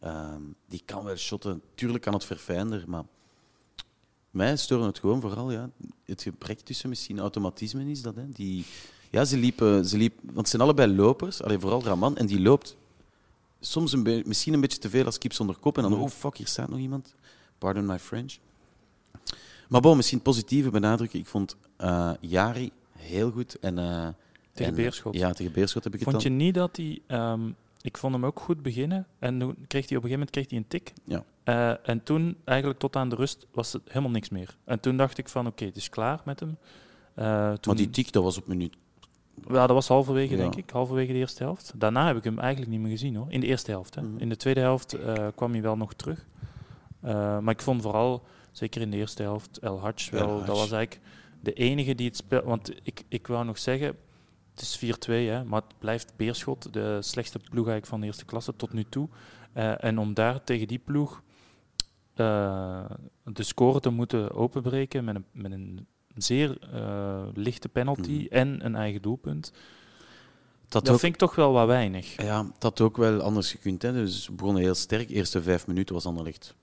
[0.00, 1.62] Ehm, die kan wel shotten.
[1.74, 3.04] Tuurlijk kan het verfijnder, maar
[4.30, 5.70] mij storen het gewoon vooral ja,
[6.04, 8.14] het gebrek tussen misschien automatisme is dat.
[8.14, 8.28] Hè.
[8.28, 8.64] Die,
[9.10, 12.40] ja, ze liepen, ze liep, want het zijn allebei lopers, alleen vooral Raman, en die
[12.40, 12.76] loopt
[13.60, 15.76] soms een misschien een beetje te veel als kip zonder kop.
[15.76, 17.14] En dan, oh fuck, hier staat nog iemand.
[17.58, 18.38] Pardon my French.
[19.68, 21.18] Maar bon, misschien positieve benadrukken.
[21.18, 23.58] Ik vond eh Jari heel goed.
[23.58, 24.06] En, eh,
[24.52, 25.14] Tegen en, Beerschot.
[25.14, 27.00] Ja, tegen Beerschot heb ik het Vond je niet dat hij...
[27.06, 27.40] ehm,
[27.82, 29.06] ik vond hem ook goed beginnen.
[29.18, 30.92] En toen kreeg hij op een gegeven moment kreeg hij een tik.
[31.04, 31.24] Ja.
[31.44, 34.56] Eh, en toen, eigenlijk tot aan de rust, was het helemaal niks meer.
[34.64, 36.56] En toen dacht ik van, oké, het is klaar met hem.
[37.14, 37.24] Toen,
[37.66, 38.74] Maar die tik, dat was op minuut.
[39.48, 40.40] ja, dat was halverwege, Ja.
[40.40, 40.70] denk ik.
[40.70, 41.72] Halverwege de eerste helft.
[41.76, 43.26] Daarna heb ik hem eigenlijk niet meer gezien, hoor.
[43.28, 43.94] In de eerste helft.
[43.94, 44.02] Hè.
[44.02, 44.18] Mhm.
[44.18, 44.96] In de tweede helft
[45.34, 46.26] kwam hij wel nog terug.
[47.40, 48.22] Maar ik vond vooral,
[48.56, 50.28] zeker in de eerste helft, El Hadj wel...
[50.28, 50.38] El.
[50.44, 51.00] Dat was eigenlijk
[51.40, 52.42] de enige die het spel...
[52.44, 53.96] Want ik, ik wou nog zeggen,
[54.54, 58.24] het is 4-2, hè, maar het blijft Beerschot, de slechtste ploeg eigenlijk van de eerste
[58.24, 59.08] klasse tot nu toe.
[59.52, 61.22] Eh, en om daar tegen die ploeg
[62.14, 62.84] eh,
[63.24, 65.86] de score te moeten openbreken met een, met een
[66.16, 68.34] zeer eh, lichte penalty Mhm.
[68.34, 69.52] en een eigen doelpunt,
[70.68, 72.22] Dat, dat ook, vind ik toch wel wat weinig.
[72.22, 73.82] ja, dat had ook wel anders gekund.
[73.82, 73.92] Hè.
[73.92, 75.08] Dus we begonnen heel sterk.
[75.08, 76.54] De eerste vijf minuten was Anderlecht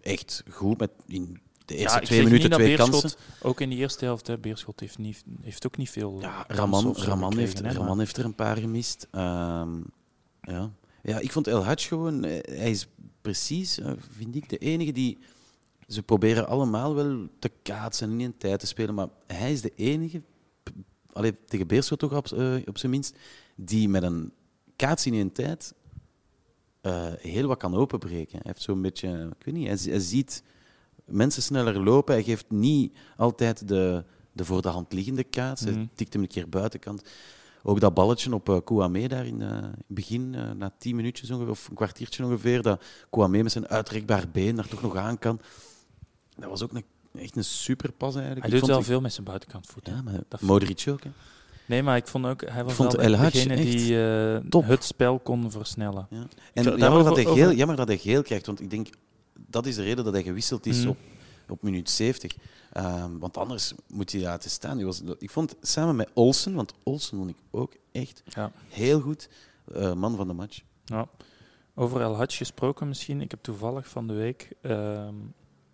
[0.00, 0.78] echt goed.
[0.78, 3.18] Met in de eerste twee minuten twee Beerschot- kansen.
[3.42, 6.94] Ook in de eerste helft, hè, Beerschot heeft, niet, heeft ook niet veel Ja, Raman,
[6.96, 9.06] Raman, heeft, hè, Raman heeft er een paar gemist.
[9.10, 9.76] Ehm,
[10.40, 10.70] ja.
[11.02, 12.24] ja, ik vond El Hadj gewoon...
[12.24, 12.88] eh, Hij is
[13.20, 15.18] precies, eh, vind ik, de enige die...
[15.88, 19.60] Ze proberen allemaal wel te kaatsen en in een tijd te spelen, maar hij is
[19.60, 20.22] de enige,
[20.62, 20.70] p-
[21.12, 23.16] allee, tegen Beerschot toch op, eh, op zijn minst,
[23.56, 24.32] die met een
[24.76, 25.74] kaats in een tijd
[26.88, 28.32] eh, heel wat kan openbreken.
[28.32, 29.08] Hij heeft zo'n beetje...
[29.38, 30.42] Ik weet niet, hij, zi- hij ziet
[31.04, 32.14] mensen sneller lopen.
[32.14, 35.62] Hij geeft niet altijd de, de voor de hand liggende kaats.
[35.64, 35.74] Mhm.
[35.74, 37.02] Hij tikt hem een keer buitenkant.
[37.62, 41.30] Ook dat balletje op uh, Kouame daar in eh, het begin, eh, na tien minuutjes
[41.30, 45.18] ongeveer, of een kwartiertje ongeveer, dat Kouame met zijn uitrekbaar been daar toch nog aan
[45.18, 45.40] kan.
[46.36, 46.84] Dat was ook een,
[47.20, 48.46] echt een superpas eigenlijk.
[48.46, 49.86] Hij doet wel veel met zijn buitenkant voet.
[49.86, 49.92] hè.
[49.92, 51.02] Ja, maar Modric ook.
[51.04, 51.10] Hè.
[51.68, 54.02] Nee, maar ik vond ook, hij was vond El degene echt die
[54.60, 56.06] eh, het spel kon versnellen.
[56.10, 56.26] Ja.
[56.54, 58.88] En Ik- jammer, dat hij over- geel, jammer dat hij geel krijgt, want ik denk
[59.46, 60.88] dat is de reden dat hij gewisseld is Mhm.
[60.88, 60.96] op,
[61.48, 62.36] op minuut 70.
[62.72, 64.76] Ehm, want anders moet hij laten staan.
[64.76, 68.52] Hij was, ik vond samen met Olsen, want Olsen vond ik ook echt Ja.
[68.68, 69.28] heel goed,
[69.74, 70.60] eh, man van de match.
[70.84, 71.08] Ja.
[71.74, 73.20] Over El Hadj gesproken misschien.
[73.20, 75.14] Ik heb toevallig van de week ehm,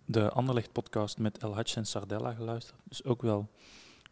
[0.05, 2.79] de Anderlecht-podcast met El Hadj en Sardella geluisterd.
[2.83, 3.49] Dus ook wel...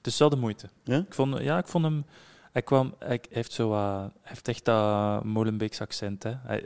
[0.08, 0.70] Is wel de moeite.
[0.84, 0.98] Ja?
[0.98, 2.06] Ik vond, ja, ik vond hem...
[2.52, 6.24] Hij, kwam, hij heeft, zo, hij heeft echt dat Molenbeeks accent.
[6.24, 6.32] Hè.
[6.44, 6.64] Hij,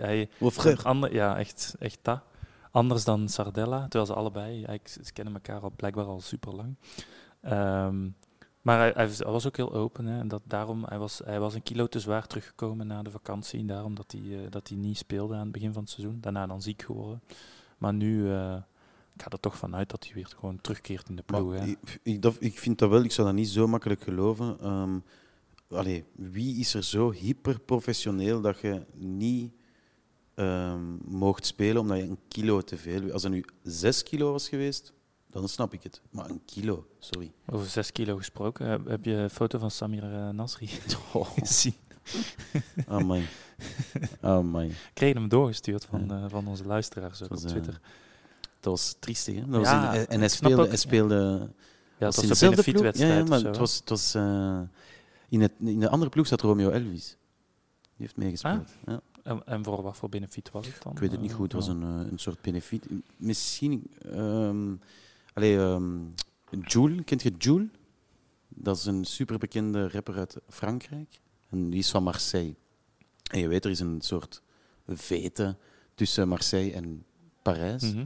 [0.84, 2.22] ander, ja, echt, echt dat.
[2.72, 4.66] Anders dan Sardella, terwijl ze allebei...
[4.84, 6.76] ze kennen elkaar al, blijkbaar al super lang.
[8.62, 10.06] maar hij, hij was- hij was ook heel open.
[10.06, 13.12] Hè, en dat, daarom, hij, was, hij was een kilo te zwaar teruggekomen na de
[13.12, 13.60] vakantie.
[13.60, 16.18] En daarom dat hij, eh, dat hij niet speelde aan het begin van het seizoen.
[16.22, 17.22] Daarna dan ziek geworden.
[17.78, 18.32] Maar nu...
[18.34, 18.56] eh,
[19.18, 21.54] ik ga er toch vanuit dat hij weer gewoon terugkeert in de ploeg.
[21.54, 21.66] Hè.
[21.66, 24.58] ik, ik, dat, ik vind dat wel, ik zou dat niet zo makkelijk geloven.
[24.62, 25.00] Ehm
[25.70, 29.52] allee, wie is er zo hyperprofessioneel dat je niet
[30.36, 33.12] ehm mocht spelen omdat je een kilo te veel...
[33.12, 34.94] Als er nu zes kilo was geweest,
[35.30, 36.02] dan snap ik het.
[36.12, 37.32] Maar een kilo, sorry.
[37.46, 38.68] Over 6 kilo gesproken.
[38.88, 40.70] Heb, je een foto van Samir eh, Nasri
[41.14, 41.74] Oh, gezien?
[42.88, 43.26] amai.
[44.22, 44.68] Amai.
[44.70, 46.24] Ik kreeg hem doorgestuurd van, Ja.
[46.24, 47.82] eh, van onze luisteraars op eh, Twitter.
[48.68, 49.42] Dat was triestig, hè?
[49.42, 51.50] Dat was Ja, in- en hij speelde, hij speelde
[51.98, 52.76] Ja, was dat in was een dezelfde ploeg.
[52.84, 53.24] Ja, benefietwedstrijd.
[53.24, 53.48] ja, maar zo.
[53.48, 54.60] het was, het was eh,
[55.30, 57.18] in, het, in de andere ploeg zat Romeo Elvis.
[57.82, 58.70] Die heeft meegespeeld.
[58.86, 59.02] Ja.
[59.24, 60.92] en, en voor wat voor benefiet was het dan?
[60.92, 62.86] Ik weet het niet goed, het was een, eh, een soort benefiet.
[63.18, 63.92] Misschien.
[64.12, 64.74] ehm
[65.34, 65.98] allee, ehm,
[66.62, 67.68] Jules, kent je Jules?
[68.48, 71.20] Dat is een superbekende rapper uit Frankrijk.
[71.50, 72.56] En die is van Marseille.
[73.32, 74.42] En je weet, er is een soort
[74.88, 75.56] vete
[75.96, 77.06] tussen Marseille en
[77.42, 77.84] Parijs.
[77.94, 78.06] Mhm.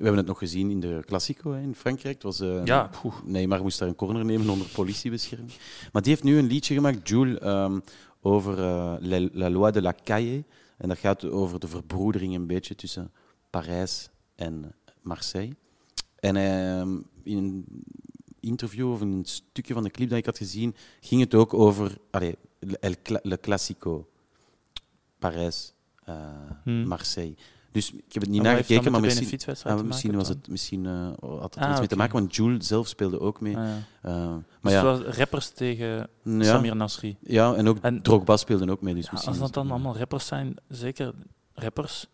[0.00, 2.14] We hebben het nog gezien in de Classico in Frankrijk.
[2.14, 2.90] Het was, eh, Ja.
[3.24, 5.52] Neymar moest daar een corner nemen onder politiebescherming.
[5.92, 7.80] Maar die heeft nu een liedje gemaakt, Jules, ehm,
[8.20, 8.94] over eh,
[9.32, 10.44] la, loi de la calle.
[10.78, 13.12] En dat gaat over de verbroedering een beetje tussen
[13.50, 15.54] Parijs en Marseille.
[16.16, 17.64] En ehm, in een
[18.40, 21.54] interview of in een stukje van de clip dat ik had gezien, ging het ook
[21.54, 21.96] over
[22.80, 24.08] El Cla- Le Classico.
[25.18, 25.72] Parijs,
[26.04, 26.14] eh,
[26.64, 26.86] Hmm.
[26.86, 27.34] Marseille.
[27.72, 31.42] Dus ik heb het niet nagekeken, maar misschien, ah, misschien, was het, misschien eh, had
[31.42, 33.56] het er Ah, iets mee te maken, want Jules zelf speelde ook mee.
[33.56, 33.64] Ah,
[34.02, 34.34] ja.
[34.34, 37.16] Dus maar ja, het was rappers tegen ja, Samir Nasri.
[37.20, 38.94] ja, en ook En- Drogba speelde ook mee.
[38.94, 41.12] Dus misschien als dat dan allemaal rappers zijn, zeker
[41.54, 42.06] rappers.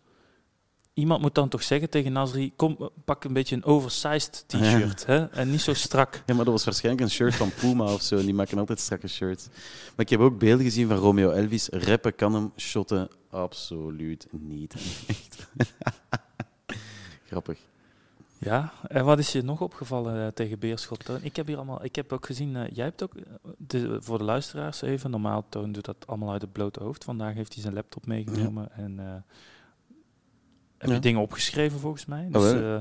[0.97, 5.05] Iemand moet dan toch zeggen tegen Nasri: kom, pak een beetje een oversized t-shirt.
[5.05, 5.25] hè?
[5.25, 6.23] En niet zo strak.
[6.25, 8.17] Ja, maar dat was waarschijnlijk een shirt van Puma of zo.
[8.17, 9.47] en Die maken altijd strakke shirts.
[9.95, 11.69] Maar ik heb ook beelden gezien van Romeo Elvis.
[11.69, 14.73] Rappen kan hem, shotten absoluut niet.
[15.07, 15.47] Echt.
[17.29, 17.59] Grappig.
[18.39, 21.05] Ja, en wat is je nog opgevallen eh, tegen Beerschot?
[21.05, 21.19] Toon?
[21.21, 23.23] Ik heb hier allemaal, ik heb ook gezien, eh, jij hebt ook, eh,
[23.57, 27.03] de, voor de luisteraars even, normaal Toon doet dat allemaal uit het blote hoofd.
[27.03, 29.15] Vandaag heeft hij zijn laptop meegenomen en eh,
[30.77, 30.95] heb Ja.
[30.95, 32.25] je dingen opgeschreven volgens mij.
[32.25, 32.77] Oh, Dus eh,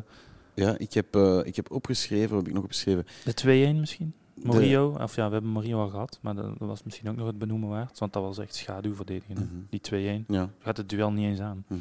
[0.55, 3.07] Ja, ik heb, eh, ik heb opgeschreven, wat heb ik nog opgeschreven?
[3.25, 4.13] de 2-1 misschien?
[4.35, 7.27] De- Morio, of ja, we hebben Morio al gehad, maar dat, was misschien ook nog
[7.27, 9.37] het benoemen waard, want dat was echt schaduwverdedigen.
[9.37, 9.43] hè.
[9.45, 9.55] Mhm.
[9.71, 10.51] Die 2-1, Ja.
[10.59, 11.65] gaat het duel niet eens aan.
[11.69, 11.81] Mhm.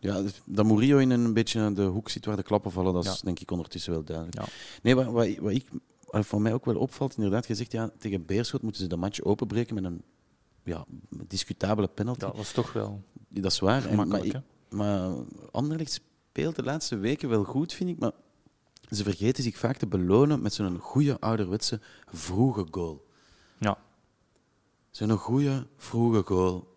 [0.00, 3.04] Ja, dus dat Murillo in een beetje de hoek zit waar de klappen vallen, dat
[3.04, 3.18] is Ja.
[3.24, 4.36] denk ik ondertussen wel duidelijk.
[4.38, 4.44] Ja.
[4.82, 5.66] Nee, wat, wat, wat ik,
[6.04, 9.20] wat voor mij ook wel opvalt, inderdaad, gezegd, ja, tegen Beerschot moeten ze de match
[9.22, 10.02] openbreken met een
[10.64, 10.84] ja,
[11.26, 12.20] discutabele penalty.
[12.20, 13.86] Dat was toch wel Dat is waar.
[13.86, 14.38] En, maar, ik, hè?
[14.70, 15.10] Maar
[15.50, 18.12] Anderlecht speelt de laatste weken wel goed, vind ik, maar
[18.90, 21.80] ze vergeten zich vaak te belonen met zo'n goede ouderwetse
[22.12, 23.06] vroege goal.
[23.58, 23.78] Ja.
[24.90, 26.68] Zo'n goede vroege goal.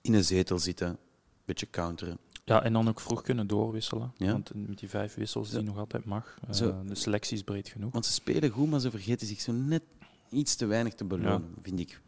[0.00, 0.98] In een zetel zitten,
[1.44, 2.18] beetje counteren.
[2.44, 4.12] Ja, en dan ook vroeg kunnen doorwisselen.
[4.16, 4.32] Ja.
[4.32, 5.64] Want met die vijf wissels die Ja.
[5.64, 6.82] nog altijd mag, eh, Zo.
[6.86, 7.92] de selectie is breed genoeg.
[7.92, 9.82] Want ze spelen goed, maar ze vergeten zich zo net
[10.30, 12.00] iets te weinig te belonen, vind ik.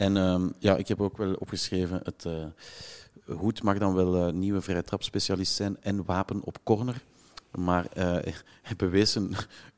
[0.00, 2.44] En ehm, ja, ik heb ook wel opgeschreven, het eh
[3.24, 7.04] Hoed mag dan wel eh, nieuwe vrije trapspecialist zijn en wapen op corner.
[7.54, 8.04] Maar eh,
[8.68, 9.34] hij bewees een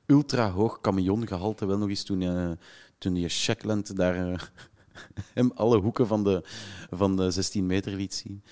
[0.07, 2.59] ultra hoog camiongehalte wel nog eens toen,
[2.99, 4.51] toen die Shackland daar
[5.35, 6.45] hem alle hoeken van de,
[6.91, 8.43] van de 16 meter liet zien.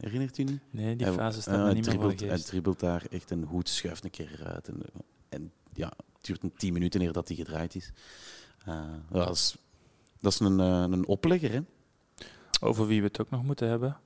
[0.00, 0.60] Herinnert u niet?
[0.70, 4.04] Nee, die fase staat hij niet meer voor Hij dribbelt daar echt een hoed, schuift
[4.04, 4.68] een keer eruit.
[4.68, 4.82] En,
[5.28, 7.92] en ja, het duurt een tien minuten eer dat hij gedraaid is.
[9.10, 9.56] Dat is.
[10.20, 11.60] Dat is een, eh, een oplegger, hè?
[12.60, 13.96] Over wie we het ook nog moeten hebben.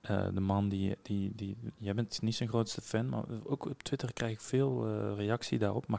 [0.00, 1.56] Eh, de man die, die, die...
[1.78, 5.58] Jij bent niet zijn grootste fan, maar ook op Twitter krijg ik veel eh, reactie
[5.58, 5.86] daarop.
[5.86, 5.98] Maar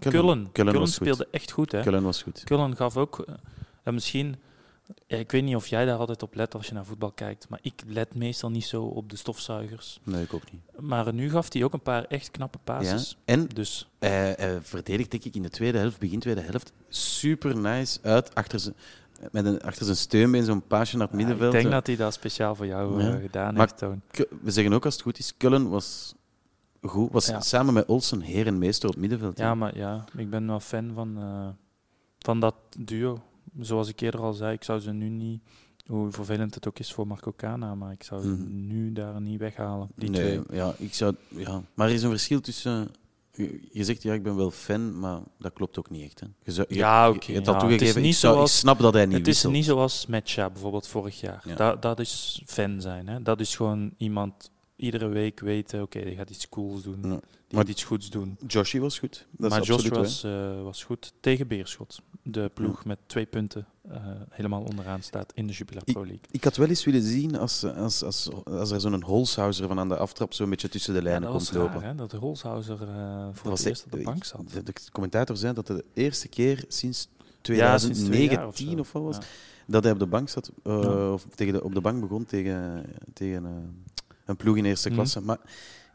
[0.80, 0.94] was goed.
[0.94, 1.82] speelde echt goed, hè?
[1.82, 2.44] Kullen was goed.
[2.44, 3.26] Kullen gaf ook...
[3.84, 4.36] en misschien
[5.08, 7.50] Ja, ik weet niet of jij daar altijd op let als je naar voetbal kijkt,
[7.50, 10.00] maar ik let meestal niet zo op de stofzuigers.
[10.04, 10.62] Nee, ik ook niet.
[10.80, 12.74] Maar nu gaf hij ook een paar echt knappe Ja.
[12.74, 13.18] passes.
[13.26, 13.90] En Dus
[14.62, 18.76] verdedigt, denk ik, in de tweede helft, begin tweede helft, super nice uit achter zijn,
[19.32, 21.62] met een, achter zijn steunbeen zo'n paasje naar het ja, ik middenveld.
[21.62, 23.14] denk dat hij dat speciaal voor jou Ja.
[23.16, 24.02] eh, gedaan Maar- heeft, Toon.
[24.42, 26.14] We zeggen ook als het goed is, Cullen was
[26.82, 27.12] goed.
[27.12, 27.40] Was Ja.
[27.42, 29.38] samen met Olsen heer en meester op het middenveld.
[29.38, 31.48] Ja, maar ja, ik ben wel fan van, eh,
[32.20, 33.22] van dat duo.
[33.60, 35.42] Zoals ik eerder al zei, ik zou ze nu niet,
[35.86, 38.68] hoe vervelend het ook is voor Marco Cana, maar ik zou ze Mhm.
[38.68, 39.88] nu daar niet weghalen.
[39.96, 40.58] Die nee, twee.
[40.60, 41.62] ja, ik zou, ja.
[41.74, 42.88] Maar er is een verschil tussen...
[43.72, 46.20] Je zegt, ja, ik ben wel fan, maar dat klopt ook niet echt.
[46.20, 46.26] Hè.
[46.44, 47.68] Je, zou- je- Ja, oké, ja.
[47.68, 50.06] Het is niet ik, zou- ik zoals- snap dat hij niet Het is niet zoals
[50.06, 51.44] Matcha bijvoorbeeld vorig jaar.
[51.48, 51.56] Ja.
[51.56, 53.08] Dat, dat is fan zijn.
[53.08, 53.22] Hè?
[53.22, 54.52] Dat is gewoon iemand
[54.84, 57.00] iedere week weten, oké, die gaat iets cools doen.
[57.02, 57.10] Ja.
[57.10, 57.10] Die
[57.50, 58.38] Maar- gaat iets goeds doen.
[58.48, 59.26] Joshi was goed.
[59.32, 62.02] Dat maar Josh was, eh, was goed tegen Beerschot.
[62.22, 63.98] De ploeg met twee punten eh,
[64.30, 66.22] helemaal onderaan staat in de Jupiler Pro League.
[66.32, 69.88] Ik had wel eens willen zien als, als, als, als er zo'n Holshouser van aan
[69.90, 71.82] de aftrap zo'n beetje tussen de Ja, lijnen was komt lopen.
[71.82, 71.96] hè?
[71.96, 74.42] dat Rolshouser eh voor het eerst op de bank zat.
[74.54, 77.08] De, de commentator zei dat de eerste keer sinds
[77.42, 78.80] Ja, sinds twee jaar of 2019 zo.
[78.80, 79.22] of, wat was, Ja.
[79.68, 81.12] dat hij op de bank zat, Ja.
[81.12, 83.44] of tegen de, op de bank begon tegen, tegen
[84.26, 84.98] een ploeg in eerste Mhm.
[84.98, 85.22] klasse.
[85.22, 85.38] Maar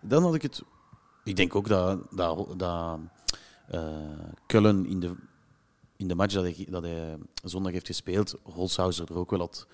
[0.01, 0.63] dan had ik het.
[1.25, 2.99] Ik denk ook dat, dat, dat
[3.69, 3.97] eh,
[4.47, 5.15] Cullen in de,
[5.97, 9.67] in de match dat hij, dat hij zondag heeft gespeeld, Holshouser er ook wel had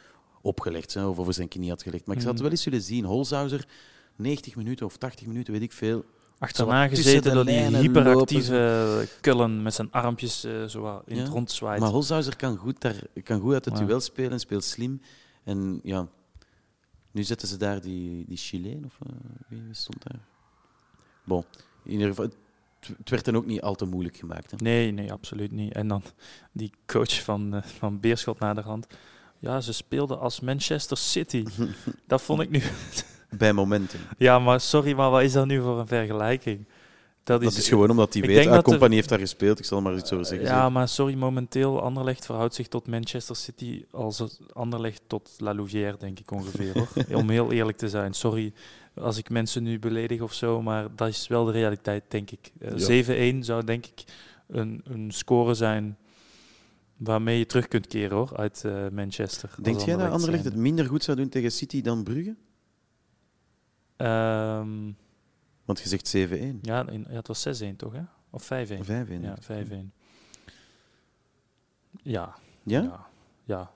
[0.43, 2.07] opgelegd, hè, of over zijn knie had gelegd.
[2.07, 2.51] Maar ik zou het Mhm.
[2.51, 3.05] wel eens willen zien.
[3.05, 3.69] Holshouser,
[4.17, 6.05] 90 minuten of 80 minuten, weet ik veel.
[6.39, 11.51] Achterna gezeten door die hyperactieve Kullen met zijn armpjes eh, zo in Ja, het rond
[11.51, 11.81] zwaait.
[11.81, 13.85] Maar Holshouser kan goed, daar, kan goed uit het Ja.
[13.85, 15.01] duel spelen, speelt slim.
[15.45, 16.09] En ja,
[17.15, 19.15] nu zetten ze daar die, die Chileen, of eh,
[19.49, 20.21] wie stond daar?
[21.25, 21.45] Bon,
[21.83, 22.25] in ieder geval,
[22.81, 24.51] het, werd dan ook niet al te moeilijk gemaakt.
[24.51, 24.57] Hè.
[24.61, 25.73] Nee, nee, absoluut niet.
[25.73, 26.03] En dan
[26.53, 28.87] die coach van, eh, van Beerschot naderhand.
[29.39, 31.45] Ja, ze speelden als Manchester City.
[32.07, 32.63] dat vond ik nu...
[33.39, 34.01] Bij momenten.
[34.19, 36.67] Ja, maar sorry, maar wat is dat nu voor een vergelijking?
[37.25, 39.77] Dat Dat is gewoon omdat hij weet, ah, er- Compagnie heeft daar gespeeld, ik zal
[39.79, 40.47] er maar iets over zeggen.
[40.47, 45.97] Ja, maar sorry, momenteel Anderlecht verhoudt zich tot Manchester City als Anderlecht tot La Louvière,
[45.99, 46.73] denk ik ongeveer.
[46.75, 46.89] Hoor.
[47.21, 48.15] Om heel eerlijk te zijn.
[48.15, 48.53] Sorry
[48.95, 52.53] als ik mensen nu beledig of zo, maar dat is wel de realiteit, denk ik.
[52.61, 54.05] Eh, 7-1 zou denk ik
[54.49, 55.97] een, een score zijn
[56.97, 59.51] waarmee je terug kunt keren hoor, uit eh, Manchester.
[59.63, 62.35] Denk jij dat Anderlecht het minder goed zou doen tegen City dan Brugge?
[63.97, 64.91] Ehm,
[65.65, 66.61] Want je zegt 7-1.
[66.63, 68.03] ja, in, ja, het was 6-1 toch, hè?
[68.31, 68.47] Of 5-1?
[68.47, 69.21] 5-1.
[69.21, 69.93] Ja, 5-1.
[72.03, 73.07] Ja, Ja?
[73.45, 73.71] ja,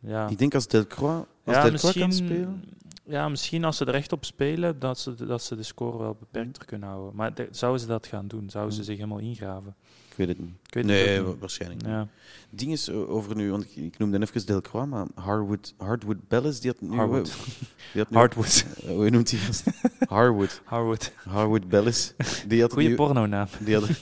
[0.00, 0.28] ja.
[0.28, 2.64] Ik denk als Delcroix, als ja, Delcroix misschien, kan spelen...
[3.08, 6.16] ja, misschien als ze er echt op spelen, dat ze, dat ze de score wel
[6.20, 7.14] beperkter kunnen houden.
[7.16, 8.50] Maar de- zouden ze dat gaan doen?
[8.50, 8.88] Zouden ze Hmm.
[8.88, 9.74] zich helemaal ingraven?
[10.10, 10.54] Ik weet het niet.
[10.66, 11.38] Ik weet het nee, niet.
[11.38, 11.90] waarschijnlijk niet.
[11.90, 12.08] Ja,
[12.50, 16.60] ding is eh, over nu, want ik, ik noemde even Delcroix, maar Hardwood, Hardwood Bellis,
[16.60, 16.96] die had nu...
[16.96, 17.26] Harwood.
[17.92, 18.64] Die had nu Hardwood.
[18.82, 19.64] eh, hoe noemt hij dat?
[20.08, 20.60] Harwood.
[20.64, 21.12] Harwood.
[21.16, 22.14] Harwood Bellis.
[22.46, 22.94] Die had Goeie nu...
[22.94, 23.46] pornonaam.
[23.60, 23.88] Die had...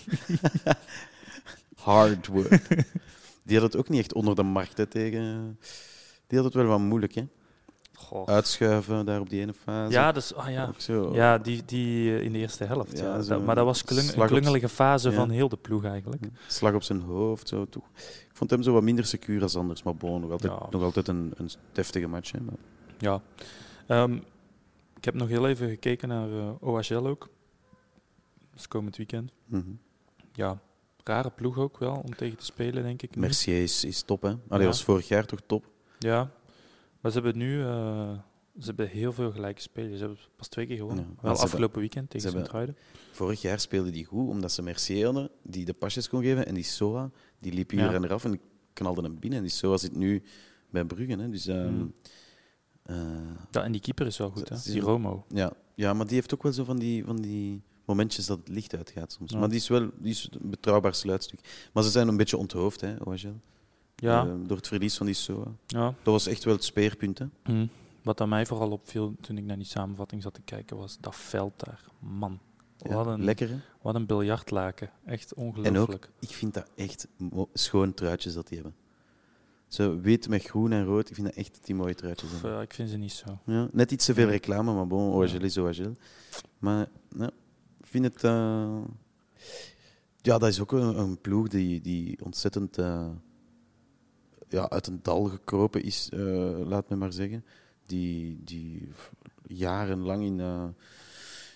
[1.76, 2.48] Hardwood.
[3.42, 5.58] Die had het ook niet echt onder de markt hè, tegen...
[6.26, 7.24] Die had het wel wat moeilijk, hè?
[7.96, 8.28] Goh.
[8.28, 9.92] Uitschuiven daar op die ene fase.
[9.92, 10.70] Ja, dus, ah, ja.
[10.76, 11.14] Zo.
[11.14, 12.98] ja die, die eh, in de eerste helft.
[12.98, 16.22] Ja, maar dat was klung, een klungelige fase van heel de ploeg eigenlijk.
[16.46, 17.48] Slag op zijn hoofd.
[17.48, 17.84] Zo, toch.
[17.96, 21.08] Ik vond hem zo wat minder secuur als anders, maar bon, nog altijd, nog altijd
[21.08, 22.32] een, een deftige match.
[22.32, 22.54] Hè, maar...
[22.98, 23.22] Ja.
[23.86, 24.14] Ehm,
[24.96, 27.28] ik heb nog heel even gekeken naar eh OHL ook.
[28.50, 29.32] Dat is komend weekend.
[29.46, 29.70] Mhm.
[30.32, 30.58] Ja,
[31.04, 33.16] rare ploeg ook wel om tegen te spelen, denk ik.
[33.16, 34.34] Mercier is, is top, hè?
[34.48, 35.64] Allee, was vorig jaar toch top?
[35.98, 36.30] Ja,
[37.06, 38.18] maar ze hebben nu eh,
[38.58, 39.92] ze hebben heel veel gelijke spelers.
[39.98, 41.04] Ze hebben pas twee keer gewonnen.
[41.04, 42.76] Ja, wel hebben- afgelopen weekend tegen Sint-Truiden.
[43.12, 46.46] Vorig jaar speelde die goed, omdat ze Mercier die de pasjes kon geven.
[46.46, 47.92] En die Soa, die liep hier Ja.
[47.92, 48.40] en eraf en
[48.72, 49.38] knalde hem binnen.
[49.38, 50.22] En die Soa zit nu
[50.70, 51.16] bij Brugge.
[51.20, 51.28] Hè.
[51.30, 51.92] Dus, ehm, Mm.
[52.82, 52.96] eh,
[53.50, 54.56] Ja, en die keeper is wel goed, hè?
[54.64, 55.24] Die Romo.
[55.28, 55.52] ja.
[55.74, 58.76] ja, maar die heeft ook wel zo van die, van die momentjes dat het licht
[58.76, 59.32] uitgaat soms.
[59.32, 59.38] Ja.
[59.38, 61.68] Maar die is wel die is een betrouwbaar sluitstuk.
[61.72, 63.40] Maar ze zijn een beetje onthoofd, hè, OHL.
[63.96, 65.46] Ja, Eh, door het verlies van die Soa.
[65.66, 65.84] ja.
[66.02, 67.18] Dat was echt wel het speerpunt.
[67.18, 67.26] Hè.
[67.44, 67.66] Hm.
[68.02, 71.16] Wat aan mij vooral opviel toen ik naar die samenvatting zat te kijken, was dat
[71.16, 71.80] veld daar.
[71.98, 72.38] Man,
[72.78, 73.56] Ja, wat, een, Lekker, hè?
[73.82, 74.90] wat een biljartlaken.
[75.04, 76.10] Echt En ook, ongelooflijk.
[76.18, 77.08] ik vind dat echt
[77.52, 78.74] schoon truitjes dat die hebben.
[79.68, 82.56] Zo wit met groen en rood, ik vind dat echt dat die mooie truitjes hebben.
[82.56, 83.38] eh, ik vind ze niet zo.
[83.44, 85.92] Ja, net iets te veel reclame, maar bon, OHL is OHL.
[86.58, 86.88] Maar
[87.18, 87.26] ja,
[87.80, 88.24] ik vind het...
[88.24, 88.78] eh,
[90.20, 93.08] Ja, dat is ook een, een ploeg die, die ontzettend eh,
[94.48, 97.44] ja, uit een dal gekropen is, eh, laat me maar zeggen.
[97.86, 98.88] Die, die
[99.46, 100.64] jarenlang in, eh,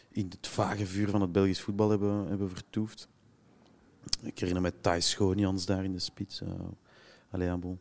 [0.08, 3.08] in het vage vuur van het Belgisch voetbal hebben, hebben vertoefd.
[4.22, 6.40] Ik herinner me Thijs Schoonjans daar in de spits.
[6.40, 6.48] eh
[7.30, 7.78] allee.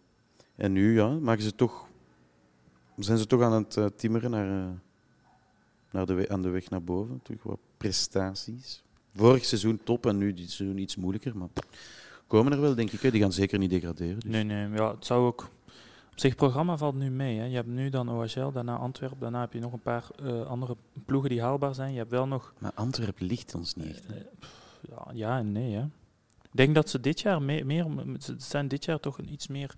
[0.56, 1.88] En nu ja, maken ze toch,
[2.98, 4.82] zijn ze toch aan het timmeren naar,
[5.92, 7.20] naar de aan de weg naar boven.
[7.24, 8.84] Terug wat prestaties.
[9.16, 11.38] Vorig seizoen top en nu dit seizoen iets moeilijker.
[11.38, 11.50] Maar
[12.30, 13.02] komen er wel, denk ik.
[13.02, 13.12] Hè.
[13.12, 14.20] Die gaan zeker niet degraderen.
[14.20, 14.32] Dus.
[14.32, 15.50] Nee, nee, ja, het zou ook.
[16.12, 17.38] Op zich, het programma valt nu mee.
[17.38, 17.46] Hè.
[17.46, 20.76] Je hebt nu dan OHL, daarna Antwerpen, daarna heb je nog een paar eh, andere
[21.06, 21.92] ploegen die haalbaar zijn.
[21.92, 22.54] Je hebt wel nog.
[22.60, 24.08] Maar Antwerpen ligt ons niet echt.
[24.08, 24.14] hè.
[24.16, 25.74] eh, pff, ja, ja en nee.
[25.76, 25.82] Hè.
[26.42, 27.86] Ik denk dat ze dit jaar me- meer.
[28.20, 29.76] Ze zijn dit jaar toch een iets meer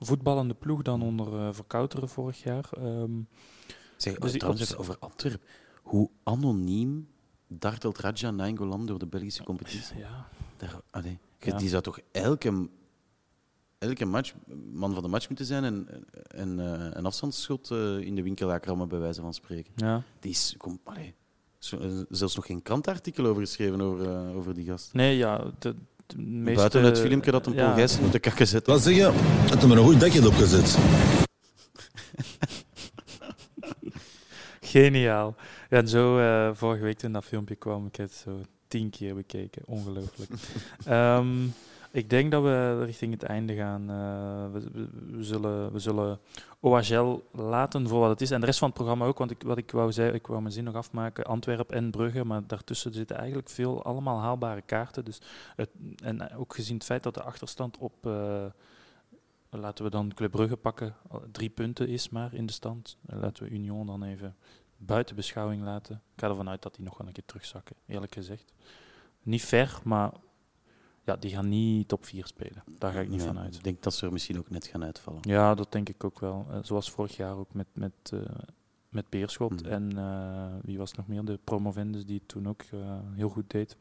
[0.00, 2.68] voetballende ploeg dan onder eh Verkouteren vorig jaar.
[2.78, 3.10] Ehm,
[3.96, 5.40] Zeg, Dus trouwens, over Antwerpen.
[5.82, 7.08] Hoe anoniem
[7.58, 9.98] dartelt Raja Nainggolan door de Belgische competitie?
[9.98, 10.28] ja.
[10.56, 11.56] Daar, allee, je- Ja.
[11.56, 12.68] Die zou toch elke,
[13.78, 14.32] elke match
[14.72, 15.88] man van de match moeten zijn en,
[16.26, 19.72] en eh, een afstandsschot eh, in de winkel rammen, bij wijze van spreken.
[19.76, 20.02] ja.
[20.20, 21.14] Die is, kom, allee,
[21.58, 24.92] zo- eh, zelfs nog geen krantartikel over geschreven over, over die gast.
[24.92, 25.44] Nee, ja.
[25.58, 25.74] De,
[26.06, 28.72] de meeste, Buiten het filmpje dat een ja, Paul Gijssen moet de kakken zetten.
[28.72, 29.10] Wat zeg je?
[29.50, 30.78] Het maar een goed dekje op gezet.
[34.72, 35.34] Geniaal.
[35.70, 38.90] Ja, en zo, eh, vorige week toen dat filmpje kwam, ik heb het zo tien
[38.90, 39.62] keer bekeken.
[39.66, 40.30] Ongelooflijk.
[40.84, 41.44] Ehm,
[41.90, 43.90] ik denk dat we richting het einde gaan.
[43.90, 46.18] Eh, we, we- we zullen, we zullen
[46.60, 48.30] OHL laten voor wat het is.
[48.30, 50.40] En de rest van het programma ook, want ik, wat ik wou zeggen, ik wou
[50.40, 51.24] mijn zin nog afmaken.
[51.24, 55.04] Antwerpen en Brugge, maar daartussen zitten eigenlijk veel allemaal haalbare kaarten.
[55.04, 55.20] Dus
[55.56, 55.70] het,
[56.04, 57.92] en ook gezien het feit dat de achterstand op...
[58.06, 58.44] eh,
[59.54, 60.94] Laten we dan Club Brugge pakken.
[61.32, 62.96] Drie punten is maar in de stand.
[63.06, 64.34] En laten we Union dan even
[64.86, 65.94] buiten beschouwing laten.
[66.14, 68.52] Ik ga ervan uit dat die nog wel een keer terugzakken, eerlijk gezegd.
[69.22, 70.12] Niet ver, maar
[71.04, 72.64] ja, die gaan niet top 4 spelen.
[72.78, 73.54] Daar ga ik niet Ja, van uit.
[73.54, 75.20] Ik denk dat ze er misschien ook net gaan uitvallen.
[75.22, 76.46] Ja, dat denk ik ook wel.
[76.50, 78.18] Eh, zoals vorig jaar ook met, met, eh,
[78.88, 79.62] met Beerschot.
[79.62, 79.72] Mhm.
[79.72, 81.24] En eh, wie was nog meer?
[81.24, 83.76] De promovendus die het toen ook eh, heel goed deed.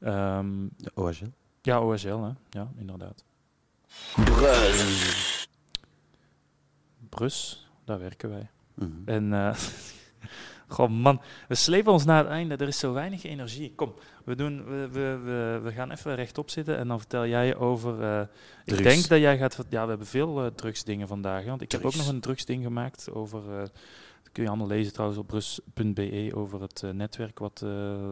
[0.00, 1.26] Ehm, De OHL.
[1.62, 2.30] ja, OSL, hè?
[2.50, 3.24] Ja, inderdaad.
[7.08, 8.50] Brus, daar werken wij.
[8.74, 8.90] Mhm.
[9.04, 9.56] En, eh
[10.68, 12.56] goh man, we slepen ons naar het einde.
[12.56, 13.72] Er is zo weinig energie.
[13.74, 13.94] Kom,
[14.24, 18.02] we, doen, we, we, we, gaan even rechtop zitten en dan vertel jij over...
[18.02, 18.20] eh,
[18.64, 19.64] ik denk dat jij gaat...
[19.68, 21.42] Ja, we hebben veel eh, drugsdingen vandaag.
[21.42, 23.42] hè, Want ik heb ook nog een drugsding gemaakt over...
[23.52, 23.58] eh,
[24.22, 27.64] dat kun je allemaal lezen trouwens op brus.be over het netwerk wat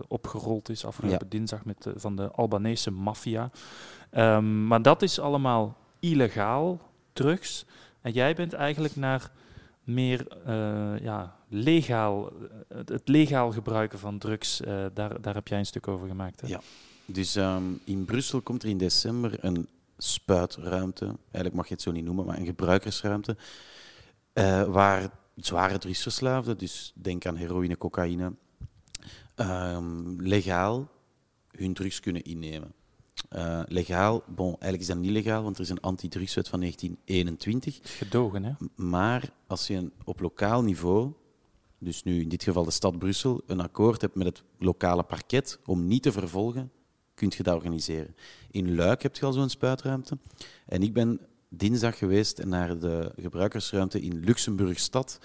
[0.08, 3.50] opgerold is afgelopen dinsdag met, de- van de Albanese maffia.
[4.10, 6.80] Ehm, maar dat is allemaal illegaal,
[7.12, 7.64] drugs.
[8.00, 9.30] En jij bent eigenlijk naar
[9.84, 10.26] meer
[11.02, 12.32] ja, legaal,
[12.68, 16.40] het, legaal gebruiken van drugs, eh, daar, daar heb jij een stuk over gemaakt.
[16.40, 16.46] Hè?
[16.46, 16.60] Ja.
[17.04, 19.68] Dus ehm, in Brussel komt er in december een
[19.98, 23.36] spuitruimte, eigenlijk mag je het zo niet noemen, maar een gebruikersruimte,
[24.32, 28.32] eh, waar zware drugsverslaafden, dus denk aan heroïne, cocaïne,
[29.34, 30.88] ehm, legaal
[31.50, 32.72] hun drugs kunnen innemen.
[33.28, 37.78] Eh, legaal, bon, eigenlijk is dat niet legaal, want er is een antidrugswet van 1921.
[37.82, 38.52] Gedogen, hè?
[38.74, 41.12] Maar als je op lokaal niveau,
[41.86, 45.58] dus nu in dit geval de stad Brussel, een akkoord hebt met het lokale parket
[45.64, 46.70] om niet te vervolgen,
[47.14, 48.16] kun je dat organiseren.
[48.50, 50.18] In Luik heb je al zo'n spuitruimte.
[50.66, 55.18] En ik ben dinsdag geweest naar de gebruikersruimte in Luxemburg-stad.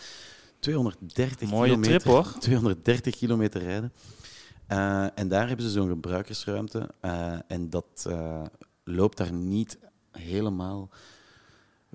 [0.59, 2.33] 230 Mooie kilometer, trip, hoor.
[2.39, 3.93] 230 kilometer rijden.
[4.67, 6.89] Eh, en daar hebben ze zo'n gebruikersruimte.
[6.99, 8.43] eh, en dat eh,
[8.83, 9.77] loopt daar niet
[10.11, 10.89] helemaal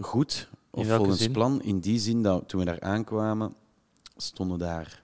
[0.00, 0.48] goed.
[0.70, 1.32] Of volgens zin?
[1.32, 1.62] plan.
[1.62, 3.54] In die zin dat toen we daar aankwamen,
[4.16, 5.02] stonden daar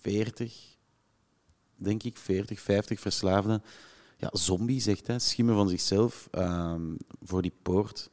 [0.00, 0.76] 40,
[1.76, 3.62] denk ik, 40, 50 verslaafden.
[4.18, 6.82] Ja, zombies, echt, hè, schimmen van zichzelf ehm,
[7.22, 8.10] voor die poort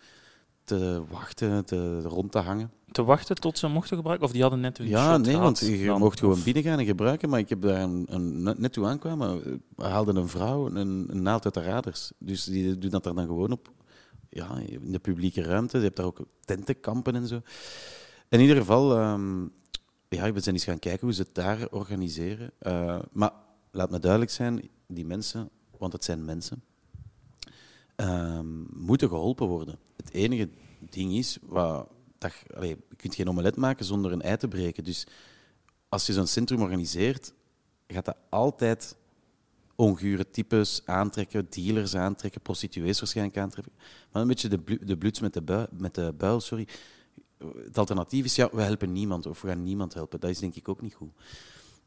[0.64, 2.72] te wachten, te, rond te hangen.
[2.92, 4.28] Te wachten tot ze mochten gebruiken?
[4.28, 6.00] Of die hadden net hun Ja, nee, want je dan?
[6.00, 7.30] mocht gewoon Of- binnen gaan en gebruiken.
[7.30, 10.76] Maar ik heb daar een, een, net toe aankwamen, haalde een vrouw een,
[11.12, 12.12] een naald uit de raders.
[12.18, 13.72] Dus die doen dat er dan gewoon op,
[14.30, 15.78] ja, in de publieke ruimte.
[15.78, 17.42] Je hebt daar ook tentenkampen en zo.
[18.30, 19.46] In ieder geval, ehm,
[20.18, 22.52] ja, we zijn eens gaan kijken hoe ze het daar organiseren.
[22.60, 23.32] Eh, maar
[23.72, 26.64] laat me duidelijk zijn, die mensen, want het zijn mensen,
[27.96, 29.80] ehm, moeten geholpen worden.
[29.96, 30.50] Het enige
[30.80, 31.88] ding is, wat,
[32.60, 34.84] je- kunt geen omelet maken zonder een ei te breken.
[34.84, 35.08] Dus
[35.90, 37.34] als je zo'n centrum organiseert,
[37.88, 38.96] gaat dat altijd
[39.76, 43.74] ongure types aantrekken, dealers aantrekken, prostituees waarschijnlijk aantrekken.
[44.12, 46.68] Maar een beetje de, blu- de bluts met de, met de buil, sorry.
[47.66, 50.20] Het alternatief is, ja, we helpen niemand of we gaan niemand helpen.
[50.20, 51.12] Dat is denk ik ook niet goed.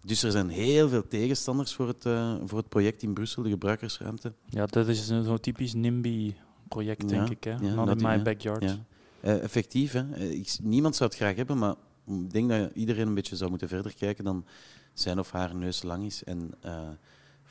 [0.04, 3.48] Dus er zijn heel veel tegenstanders voor het, eh, voor het project in Brussel, de
[3.50, 4.32] gebruikersruimte.
[4.48, 7.44] Ja, dat is een zo'n typisch NIMBY-project, denk Ja, ik.
[7.44, 7.50] Hè?
[7.50, 8.62] ja, Not in my backyard.
[8.62, 8.76] Ja.
[9.20, 10.12] Eh, effectief, hè.
[10.12, 11.74] Eh, ik- niemand zou het graag hebben, maar
[12.06, 14.44] ik denk dat iedereen een beetje zou moeten verder kijken dan
[14.92, 16.24] zijn of haar neus lang is.
[16.24, 16.50] En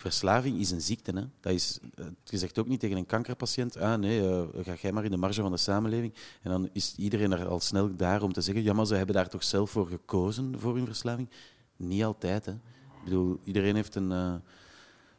[0.03, 1.11] verslaving is een ziekte.
[1.11, 1.23] Hè.
[1.39, 4.91] Dat is, eh, je zegt ook niet tegen een kankerpatiënt, ah nee, eh, ga jij
[4.91, 6.13] maar in de marge van de samenleving.
[6.41, 9.15] En dan is iedereen er al snel daar om te zeggen, ja, maar ze hebben
[9.15, 11.29] daar toch zelf voor gekozen, voor hun verslaving.
[11.75, 12.45] Niet altijd.
[12.45, 12.51] Hè.
[12.51, 14.35] Ik bedoel, iedereen heeft een, eh,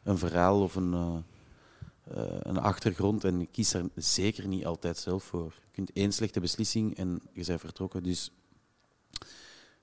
[0.03, 1.23] een verhaal of een,
[2.41, 5.53] een achtergrond en kiest er zeker niet altijd zelf voor.
[5.65, 8.03] Je kunt één slechte beslissing en je bent vertrokken.
[8.03, 8.31] Dus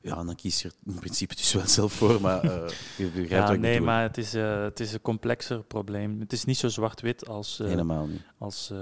[0.02, 3.30] ja, dan kies je er in principe dus wel zelf voor, maar eh, je begrijpt
[3.30, 3.86] Ja, wat ik nee, bedoel.
[3.86, 6.20] maar het is, eh, het is een complexer probleem.
[6.20, 8.22] Het is niet zo zwart-wit als, eh, Helemaal niet.
[8.38, 8.72] als,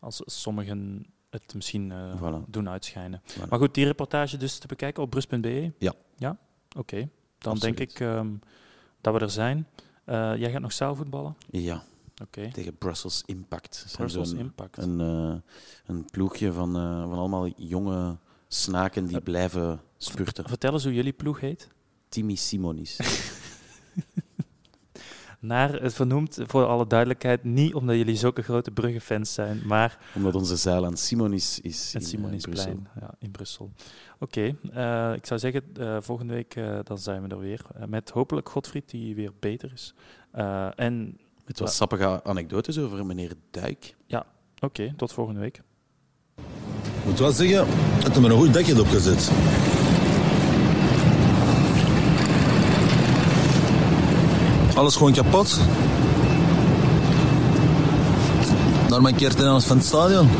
[0.00, 2.48] als sommigen het misschien Voilà.
[2.50, 3.22] doen uitschijnen.
[3.26, 3.48] Voilà.
[3.48, 5.72] Maar goed, die reportage dus te bekijken op brus.be?
[5.78, 5.92] Ja.
[6.16, 6.36] Ja?
[6.76, 7.08] Oké.
[7.38, 7.76] Dan Absoluut.
[7.76, 8.28] denk ik ehm,
[9.00, 9.66] dat we er zijn.
[10.38, 11.36] Jij gaat nog zaalvoetballen?
[11.50, 11.82] Ja,
[12.22, 12.50] Oké.
[12.52, 13.86] tegen Brussels Impact.
[13.96, 14.76] Brussels Impact.
[14.76, 14.98] Een,
[15.86, 16.72] een ploegje van,
[17.08, 18.16] van allemaal jonge
[18.48, 20.48] snaken die blijven spurten.
[20.48, 21.68] Vertel eens hoe jullie ploeg heet.
[22.08, 22.98] Timmy Simonis.
[25.40, 30.34] Naar, het vernoemd, voor alle duidelijkheid, niet omdat jullie zulke grote Brugge-fans zijn, maar Omdat
[30.34, 33.72] onze zaal aan Simonis is het in, eh, Simonisplein ja, in Brussel.
[34.18, 37.60] Oké, eh, ik zou zeggen, eh, volgende week dan zijn we er weer.
[37.86, 39.94] Met hopelijk Godfried, die weer beter is.
[40.30, 43.96] Eh, en Met wat sappige anekdotes over meneer Duik.
[44.58, 45.62] oké, tot volgende week.
[47.00, 47.66] Ik moet wel zeggen
[48.02, 49.30] dat er me een goed dekje opgezet.
[54.80, 55.58] Alles gewoon kapot.
[58.88, 60.30] Naar mijn keer ten van het stadion.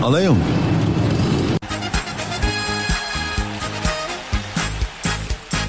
[0.00, 0.38] Allee, jong.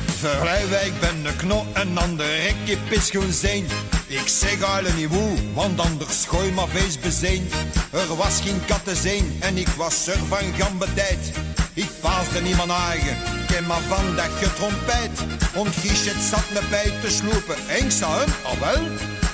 [0.05, 3.65] Verlijwijk ben de knot en dan de rekje pischoen zijn.
[4.07, 7.49] Ik zeg alle niet woe, want anders gooi maar feest bezeen.
[7.91, 11.31] Er was geen katten zijn en ik was er van gambetijd.
[11.73, 13.17] Ik paasde niemand eigen,
[13.53, 15.11] ken maar van dat getrompet.
[15.55, 18.83] Ont Giechet zat me bij te sloepen, en ik zei hem, ah wel.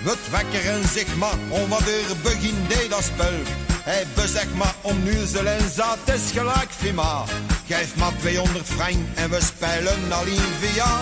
[0.03, 3.38] Wat wekker en zeg maar, om wat er begin deed dat spel.
[3.84, 7.24] Hij bezegt maar om nuzel en zaad, het is gelijk Fima.
[7.67, 10.99] Geef maar 200 frank en we spelen al in via.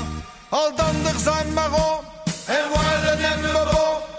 [0.50, 2.04] Al dan er zijn maar op,
[2.46, 4.18] en willen hem we op.